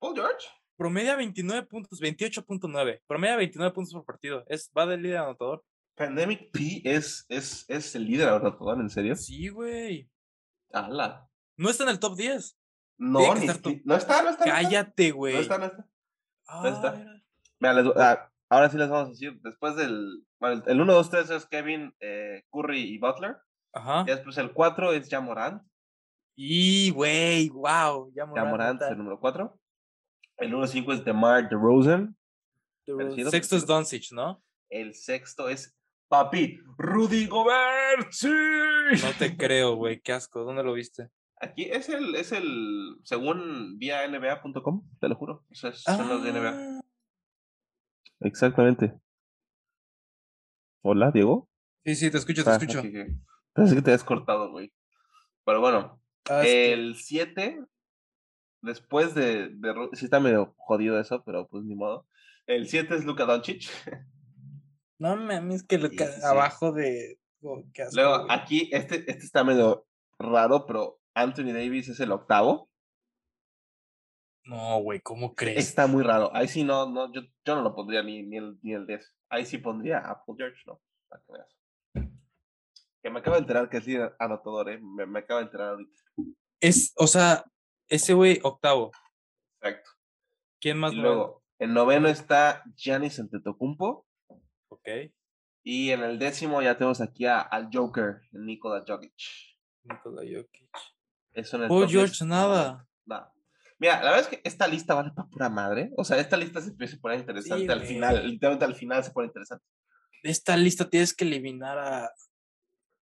[0.00, 0.46] Paul George.
[0.76, 3.02] Promedia 29 puntos, 28.9.
[3.06, 4.44] Promedia 29 puntos por partido.
[4.48, 5.64] Es, va del líder anotador.
[5.96, 9.16] Pandemic P es, es, es el líder anotador, ¿en serio?
[9.16, 10.08] Sí, güey.
[10.72, 11.28] Ala.
[11.56, 12.56] No está en el top 10.
[12.98, 14.22] No, ni, estar no está, no está.
[14.22, 14.44] no está.
[14.44, 15.36] Cállate, No güey.
[15.36, 15.86] está, no está.
[16.46, 16.92] Ah, está.
[16.92, 17.22] mira.
[17.58, 21.10] Mira, les- ah, ahora sí les vamos a decir, después del, bueno, el 1, 2,
[21.10, 23.36] 3 es Kevin, eh, Curry y Butler,
[23.72, 24.02] Ajá.
[24.02, 25.62] y después el 4 es Jamorant,
[26.36, 28.12] Y, güey, wow.
[28.14, 29.58] Jamorant es el número 4,
[30.38, 32.16] el número 5 es DeMar DeRozan,
[32.86, 33.66] merecido, Sexto es.
[33.66, 34.42] Doncic, ¿no?
[34.70, 35.74] el sexto es
[36.08, 38.28] Papi, Rudy Gobert, sí.
[38.28, 40.00] No te creo, güey.
[40.00, 40.42] Qué asco.
[40.44, 41.10] ¿Dónde lo viste?
[41.40, 46.22] Aquí es el, es el, según vía NBA.com, te lo juro, eso es, son los
[46.24, 46.48] de NBA.
[46.54, 46.80] Ah,
[48.20, 48.98] Exactamente.
[50.90, 51.50] Hola, Diego.
[51.84, 52.78] Sí, sí, te escucho, te Ah, escucho.
[52.80, 53.08] ok, ok.
[53.52, 54.72] Pensé que te habías cortado, güey.
[55.44, 57.60] Pero bueno, Ah, El 7,
[58.62, 62.06] después de, de Sí está medio jodido eso, pero pues ni modo.
[62.46, 63.68] El 7 es Luka Doncic.
[64.98, 66.26] No mames, que lo Sí, que sí, sí.
[66.26, 67.20] abajo de.
[67.42, 68.26] oh, asco, Luego, güey.
[68.30, 69.86] aquí, este, este está medio
[70.18, 72.70] raro, pero Anthony Davis es el octavo.
[74.48, 75.58] No, güey, ¿cómo crees?
[75.58, 76.34] Está muy raro.
[76.34, 79.14] Ahí sí no, no yo, yo no lo pondría ni, ni, el, ni el 10.
[79.28, 80.80] Ahí sí pondría a Paul George, ¿no?
[81.06, 82.10] Para que veas.
[83.02, 84.80] Que me acabo de enterar que es líder anotador, ¿eh?
[84.80, 86.00] Me, me acabo de enterar ahorita.
[86.60, 87.44] Es, o sea,
[87.88, 88.90] ese güey octavo.
[89.60, 89.90] Exacto.
[90.62, 90.94] ¿Quién más?
[90.94, 94.06] Y luego, en noveno está Giannis Antetokounmpo.
[94.68, 94.88] Ok.
[95.62, 99.12] Y en el décimo ya tenemos aquí a, al Joker, Nikola Jokic.
[99.84, 100.70] Nikola Jokic.
[101.34, 102.88] Eso en el Paul top 10, George, nada.
[103.04, 103.34] Nada.
[103.78, 105.90] Mira, la verdad es que esta lista vale para pura madre.
[105.96, 107.88] O sea, esta lista se empieza a poner interesante al güey.
[107.88, 108.26] final.
[108.28, 109.64] Literalmente al final se pone interesante.
[110.22, 112.10] De esta lista tienes que eliminar a.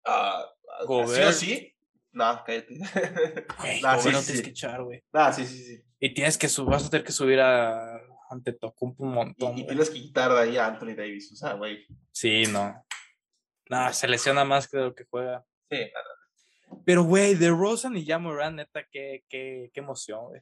[0.05, 1.75] Ah, ah, ¿Sí o sí?
[2.11, 2.75] No, cállate.
[3.59, 5.03] Güey, Nah, sí, sí, tienes que echar, güey.
[5.13, 5.83] Ah, sí, sí, sí.
[5.99, 9.57] Y tienes que subir, vas a tener que subir a ante Tocumpo un montón.
[9.57, 11.31] y tienes que quitar de ahí a Anthony Davis.
[11.31, 11.85] O sea, güey.
[12.11, 12.83] Sí, no.
[13.69, 15.45] No, se lesiona más que lo que juega.
[15.69, 16.79] Sí, nada.
[16.85, 20.41] Pero, güey, de Rosen y Jamoran, neta, qué, qué, qué emoción, güey.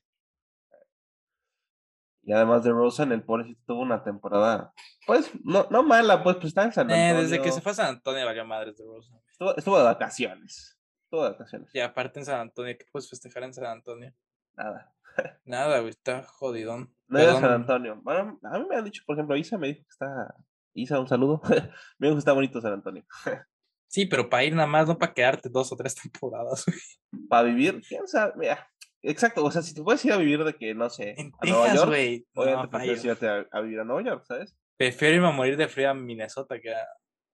[2.23, 4.73] Y además de Rosen, el pobrecito tuvo una temporada,
[5.07, 7.21] pues, no, no mala, pues, pues está en San Eh, Antonio.
[7.23, 9.19] desde que se fue a San Antonio valió madres de Rosen.
[9.31, 10.77] Estuvo, estuvo de vacaciones.
[11.05, 11.69] Estuvo de vacaciones.
[11.73, 14.13] Y aparte en San Antonio, ¿qué puedes festejar en San Antonio?
[14.55, 14.93] Nada.
[15.45, 16.95] Nada, güey, está jodidón.
[17.07, 17.33] No era.
[17.39, 17.99] San Antonio.
[18.03, 20.35] Bueno, a mí me han dicho, por ejemplo, Isa me dijo que está.
[20.73, 21.41] Isa, un saludo.
[21.97, 23.03] me dijo que está bonito San Antonio.
[23.93, 26.79] Sí, pero para ir nada más, no para quedarte dos o tres temporadas, güey.
[27.27, 28.31] Para vivir, quién sabe.
[28.37, 28.70] Mira,
[29.01, 29.43] exacto.
[29.43, 31.73] O sea, si tú puedes ir a vivir de que, no sé, En a Nueva
[31.73, 31.89] York,
[32.33, 34.57] obviamente No, prefieres irte a, a vivir a Nueva York, ¿sabes?
[34.77, 36.87] Prefiero irme a morir de frío a Minnesota que a...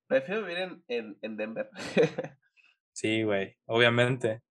[0.07, 1.69] Prefiero vivir en, en, en Denver.
[2.97, 4.41] Sí, güey, obviamente.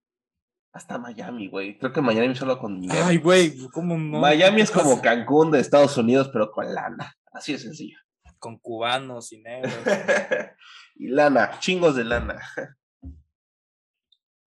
[0.72, 1.78] Hasta Miami, güey.
[1.80, 3.00] Creo que Miami solo con dinero.
[3.04, 4.20] Ay, güey, ¿cómo no?
[4.20, 5.00] Miami ¿Qué es como?
[5.02, 7.12] Cancún de Estados Unidos, pero con lana.
[7.32, 7.98] Así de sencillo.
[8.38, 9.74] Con cubanos y negros.
[10.94, 12.40] y lana, chingos de lana.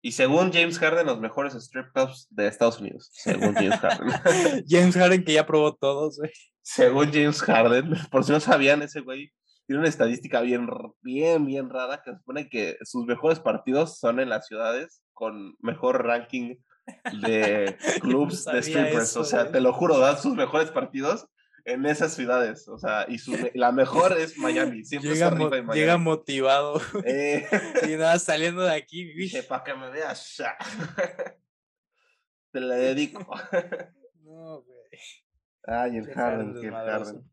[0.06, 3.10] Y según James Harden, los mejores strip clubs de Estados Unidos.
[3.12, 4.12] Según James Harden.
[4.68, 6.30] James Harden que ya probó todos, güey.
[6.62, 9.32] según James Harden, por si no sabían, ese güey
[9.66, 10.68] tiene una estadística bien,
[11.02, 16.06] bien, bien rara que supone que sus mejores partidos son en las ciudades con mejor
[16.06, 16.54] ranking
[17.20, 19.10] de clubs de strippers.
[19.10, 19.54] eso, o sea, güey.
[19.54, 21.26] te lo juro, dan sus mejores partidos
[21.66, 22.68] en esas ciudades.
[22.68, 24.84] O sea, y su la mejor es Miami.
[24.84, 25.74] Siempre Llega, mo- Miami.
[25.74, 26.80] llega motivado.
[27.04, 27.46] Eh,
[27.88, 30.36] y nada, saliendo de aquí, dije, para que me veas.
[32.52, 33.20] te la dedico.
[34.22, 35.00] No, güey.
[35.68, 36.70] Ay, el Harden, el.
[36.72, 37.30] Harden.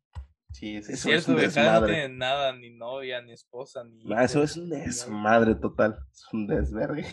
[0.52, 1.48] Sí, es, Es eso es cierto, un güey.
[1.50, 1.94] Harden no desmadre.
[1.94, 4.14] tiene nada, ni novia, ni esposa, ni.
[4.14, 5.98] Ah, eso es un desmadre total.
[6.12, 7.06] Es un desvergue.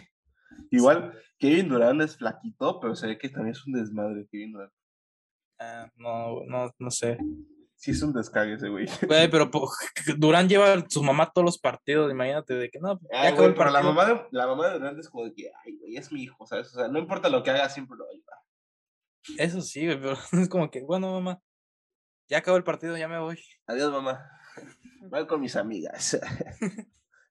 [0.70, 4.72] Igual, Kevin Durant es flaquito, pero se ve que también es un desmadre, Kevin Durant.
[5.60, 7.18] Ah, no, no, no sé.
[7.76, 8.86] Sí, es un descague ese güey.
[9.06, 9.70] Güey, pero po-
[10.18, 13.32] Durán lleva a su mamá a todos los partidos, imagínate, de que no, ya Ay,
[13.34, 15.96] güey, pero la mamá, de, la mamá de Durant es como de que, ay, güey,
[15.96, 16.68] es mi hijo, ¿sabes?
[16.68, 18.38] O sea, no importa lo que haga, siempre lo va a ayudar.
[19.38, 21.40] Eso sí, güey, pero es como que, bueno, mamá,
[22.28, 23.38] ya acabó el partido, ya me voy.
[23.66, 24.26] Adiós, mamá.
[25.02, 26.18] Voy con mis amigas.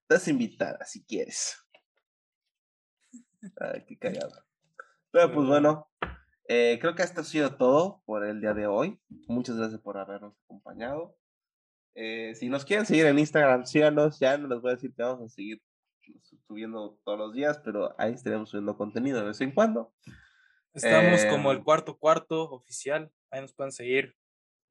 [0.02, 1.64] Estás invitada si quieres.
[3.60, 4.44] Ay, qué cagado.
[5.10, 5.88] Pero pues bueno,
[6.52, 8.98] eh, creo que esto ha sido todo por el día de hoy.
[9.28, 11.16] Muchas gracias por habernos acompañado.
[11.94, 14.18] Eh, si nos quieren seguir en Instagram, síganos.
[14.18, 15.62] Ya no les voy a decir que vamos a seguir
[16.48, 19.94] subiendo todos los días, pero ahí estaremos subiendo contenido de vez en cuando.
[20.74, 24.16] Estamos como el Em, cuarto cuarto oficial, ahí nos pueden seguir.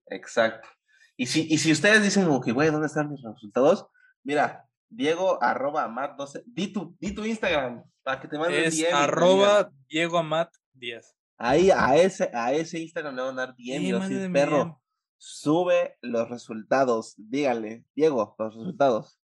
[0.07, 0.67] Exacto.
[1.15, 3.87] Y si, y si ustedes dicen que, güey, ¿dónde están mis resultados?
[4.21, 6.43] Mira, Diego arroba Amat 12.
[6.45, 11.18] Di tu, di tu Instagram para que te manden Es DM arroba Diego Amat 10.
[11.41, 14.81] Ahí a ese, a ese Instagram le van a dar DM y decir, perro,
[15.17, 17.15] sube los resultados.
[17.17, 19.21] Díganle, Diego, los resultados.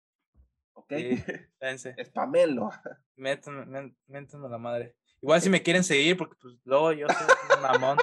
[0.73, 0.91] ¿Ok?
[0.91, 1.23] Sí,
[2.05, 2.69] Spamelo.
[3.15, 3.93] métanme,
[4.49, 4.97] la madre.
[5.21, 7.97] Igual si me quieren seguir, porque pues luego yo soy un mamón.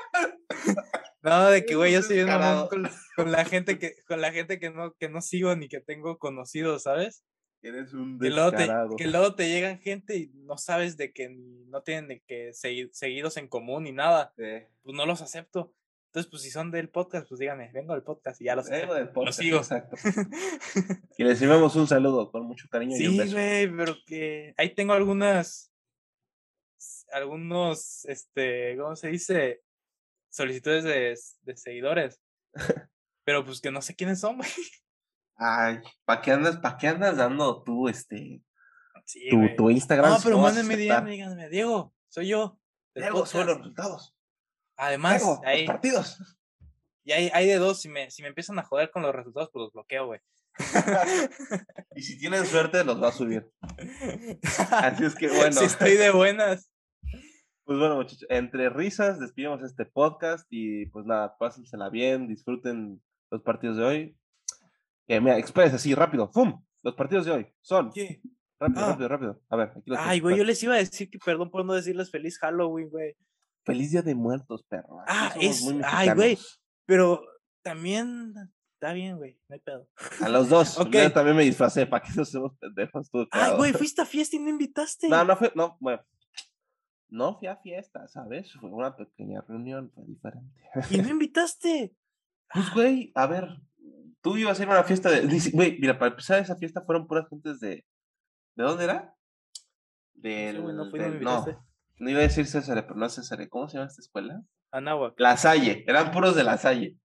[1.21, 4.33] No, de que güey, yo soy un mamón con, con la gente que, con la
[4.33, 7.25] gente que no, que no sigo ni que tengo conocidos, ¿sabes?
[7.63, 8.97] Eres un Que luego, te, descarado.
[8.97, 12.91] que luego te llegan gente y no sabes de que no tienen de que segui-
[12.93, 14.45] seguidos en común ni nada, Sí.
[14.83, 15.75] pues no los acepto.
[16.07, 18.95] Entonces, pues si son del podcast, pues díganme, vengo del podcast y ya los Vengo
[18.95, 19.59] del los podcast, sigo.
[19.59, 19.97] Exacto.
[21.19, 24.75] Y les enviamos un saludo con mucho cariño y un Sí, güey, pero que ahí
[24.75, 25.71] tengo algunas,
[27.13, 29.63] algunos, este, ¿cómo se dice?
[30.31, 32.21] Solicitudes de, de seguidores.
[33.25, 34.49] Pero pues que no sé quiénes son, güey.
[35.39, 38.43] Ay, ¿para qué andas, para qué andas dando tú este
[39.09, 40.11] Sí, tu, Instagram?
[40.11, 40.76] No, pero mándenme?
[40.76, 42.61] DM, díganme, Diego, soy yo.
[42.95, 43.59] Diego, sube los podcast".
[43.59, 44.16] resultados.
[44.76, 46.39] Además, Diego, ahí, los partidos.
[47.05, 49.49] y hay, hay de dos, si me, si me empiezan a joder con los resultados,
[49.51, 50.20] pues los bloqueo, güey.
[51.95, 53.51] y si tienen suerte, los va a subir.
[54.72, 55.53] Así es que bueno.
[55.53, 56.70] Si estoy de buenas.
[57.64, 63.43] Pues bueno, muchachos, entre risas despedimos este podcast y pues nada, pásensela bien, disfruten los
[63.43, 64.18] partidos de hoy.
[65.09, 66.63] Eh, mira, express así, rápido, ¡fum!
[66.83, 68.21] Los partidos de hoy son, ¿Qué?
[68.61, 68.89] rápido, Ah.
[68.91, 69.41] rápido, rápido.
[69.49, 71.73] A ver, aquí los Ay, güey, yo les iba a decir que perdón por no
[71.75, 73.17] decirles feliz Halloween, güey.
[73.65, 74.99] Feliz Día de Muertos, perro.
[75.07, 76.39] Ah, es- ay, güey.
[76.87, 77.23] Pero
[77.63, 78.33] también
[78.75, 79.89] está bien, güey, no hay pedo.
[80.23, 80.79] A los dos.
[80.79, 80.93] Ok.
[80.93, 83.11] Yo también me disfracé, ¿para qué nos hacemos pendejos?
[83.11, 85.09] Tú, Ay, güey, fuiste a fiesta y no invitaste.
[85.09, 86.01] No, no fue, no, bueno.
[87.11, 88.53] No fui a fiesta, ¿sabes?
[88.61, 90.61] Fue una pequeña reunión, fue diferente.
[90.91, 91.95] Y no invitaste.
[92.53, 93.49] Pues, güey, a ver,
[94.21, 95.21] tú ibas a ir a una fiesta de.
[95.53, 97.85] Güey, mira, para empezar esa fiesta fueron puras gentes de.
[98.55, 99.14] ¿De dónde era?
[100.14, 100.57] Del.
[100.77, 101.57] no fui, no me del- no, invitaste.
[101.99, 103.49] no iba a decir César, pero no es César.
[103.49, 104.43] ¿Cómo se llama esta escuela?
[104.71, 105.14] Anáhuac.
[105.19, 106.97] La Salle, eran puros de la Salle.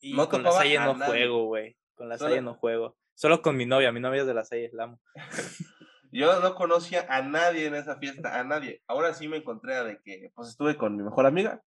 [0.00, 1.12] Y no con la Salle no nadie.
[1.12, 1.76] juego, güey.
[1.94, 2.96] Con la Solo- Salle no juego.
[3.14, 3.92] Solo con mi novia.
[3.92, 5.00] Mi novia es de la Salle, la amo.
[6.10, 8.82] Yo no conocía a nadie en esa fiesta, a nadie.
[8.86, 11.62] Ahora sí me encontré a de que, pues estuve con mi mejor amiga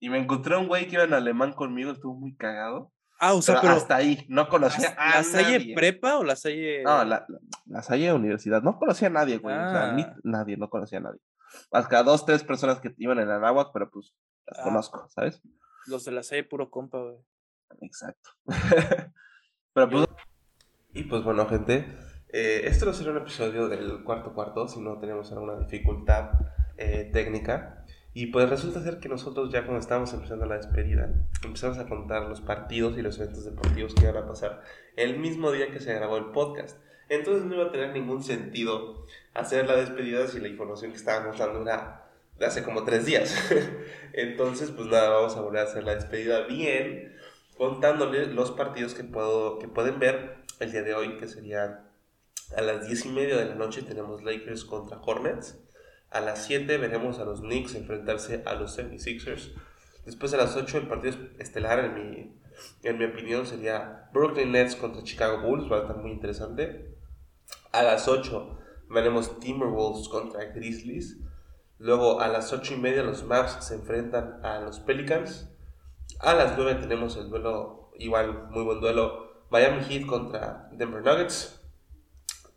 [0.00, 2.90] y me encontré a un güey que iba en alemán conmigo, estuvo muy cagado.
[3.24, 3.74] Ah, o sea, pero, pero.
[3.76, 6.82] hasta ahí, no conocía ¿La, a la Salle prepa o la Salle.?
[6.82, 9.54] No, la, la, la Salle Universidad, no conocía a nadie, güey.
[9.56, 10.16] O sea, ni- Ah.
[10.24, 11.20] nadie, no conocía a nadie.
[11.70, 14.12] Hasta dos, tres personas que iban en Anáhuac, pero pues
[14.46, 14.62] las Ah.
[14.64, 15.40] conozco, ¿sabes?
[15.86, 17.16] Los de la Salle, puro compa, güey.
[17.80, 18.30] Exacto.
[19.72, 20.06] Pero pues.
[20.94, 21.86] Y pues bueno, gente.
[22.28, 26.30] eh, este no será un episodio del cuarto cuarto, si no tenemos alguna dificultad
[26.76, 27.81] eh, técnica.
[28.14, 31.10] Y pues resulta ser que nosotros ya cuando estábamos empezando la despedida,
[31.42, 34.62] empezamos a contar los partidos y los eventos deportivos que iban a pasar
[34.96, 36.78] el mismo día que se grabó el podcast.
[37.08, 41.38] Entonces no iba a tener ningún sentido hacer la despedida si la información que estábamos
[41.38, 42.04] dando era
[42.38, 43.34] de hace como tres días.
[44.12, 47.16] Entonces, pues nada, vamos a volver a hacer la despedida bien,
[47.56, 51.80] contándoles los partidos que, puedo, que pueden ver el día de hoy, que serían
[52.56, 55.58] a las 10 y media de la noche tenemos Lakers contra Hornets.
[56.12, 59.54] A las 7 veremos a los Knicks enfrentarse a los 76ers.
[60.04, 62.36] Después a las 8 el partido estelar, en mi,
[62.82, 65.72] en mi opinión, sería Brooklyn Nets contra Chicago Bulls.
[65.72, 66.98] Va a estar muy interesante.
[67.72, 68.58] A las 8
[68.90, 71.16] veremos Timberwolves contra Grizzlies.
[71.78, 75.48] Luego a las 8 y media los Mavs se enfrentan a los Pelicans.
[76.20, 81.58] A las 9 tenemos el duelo, igual muy buen duelo, Miami Heat contra Denver Nuggets.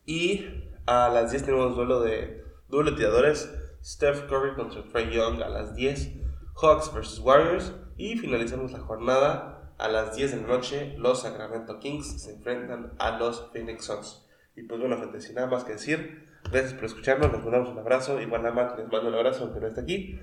[0.05, 0.45] Y
[0.85, 3.49] a las 10 tenemos duelo de duelo de tiradores,
[3.83, 6.11] Steph Curry contra Trey Young a las 10.
[6.55, 7.73] Hawks vs Warriors.
[7.97, 10.95] Y finalizamos la jornada a las 10 de la noche.
[10.97, 14.25] Los Sacramento Kings se enfrentan a los Phoenix Suns.
[14.55, 17.31] Y pues bueno, gente, sin nada más que decir, gracias por escucharnos.
[17.31, 18.21] Les mandamos un abrazo.
[18.21, 20.19] Igual a Matt les mando un abrazo aunque no esté aquí.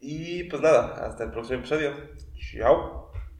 [0.00, 1.92] Y pues nada, hasta el próximo episodio.
[2.36, 3.07] Chao.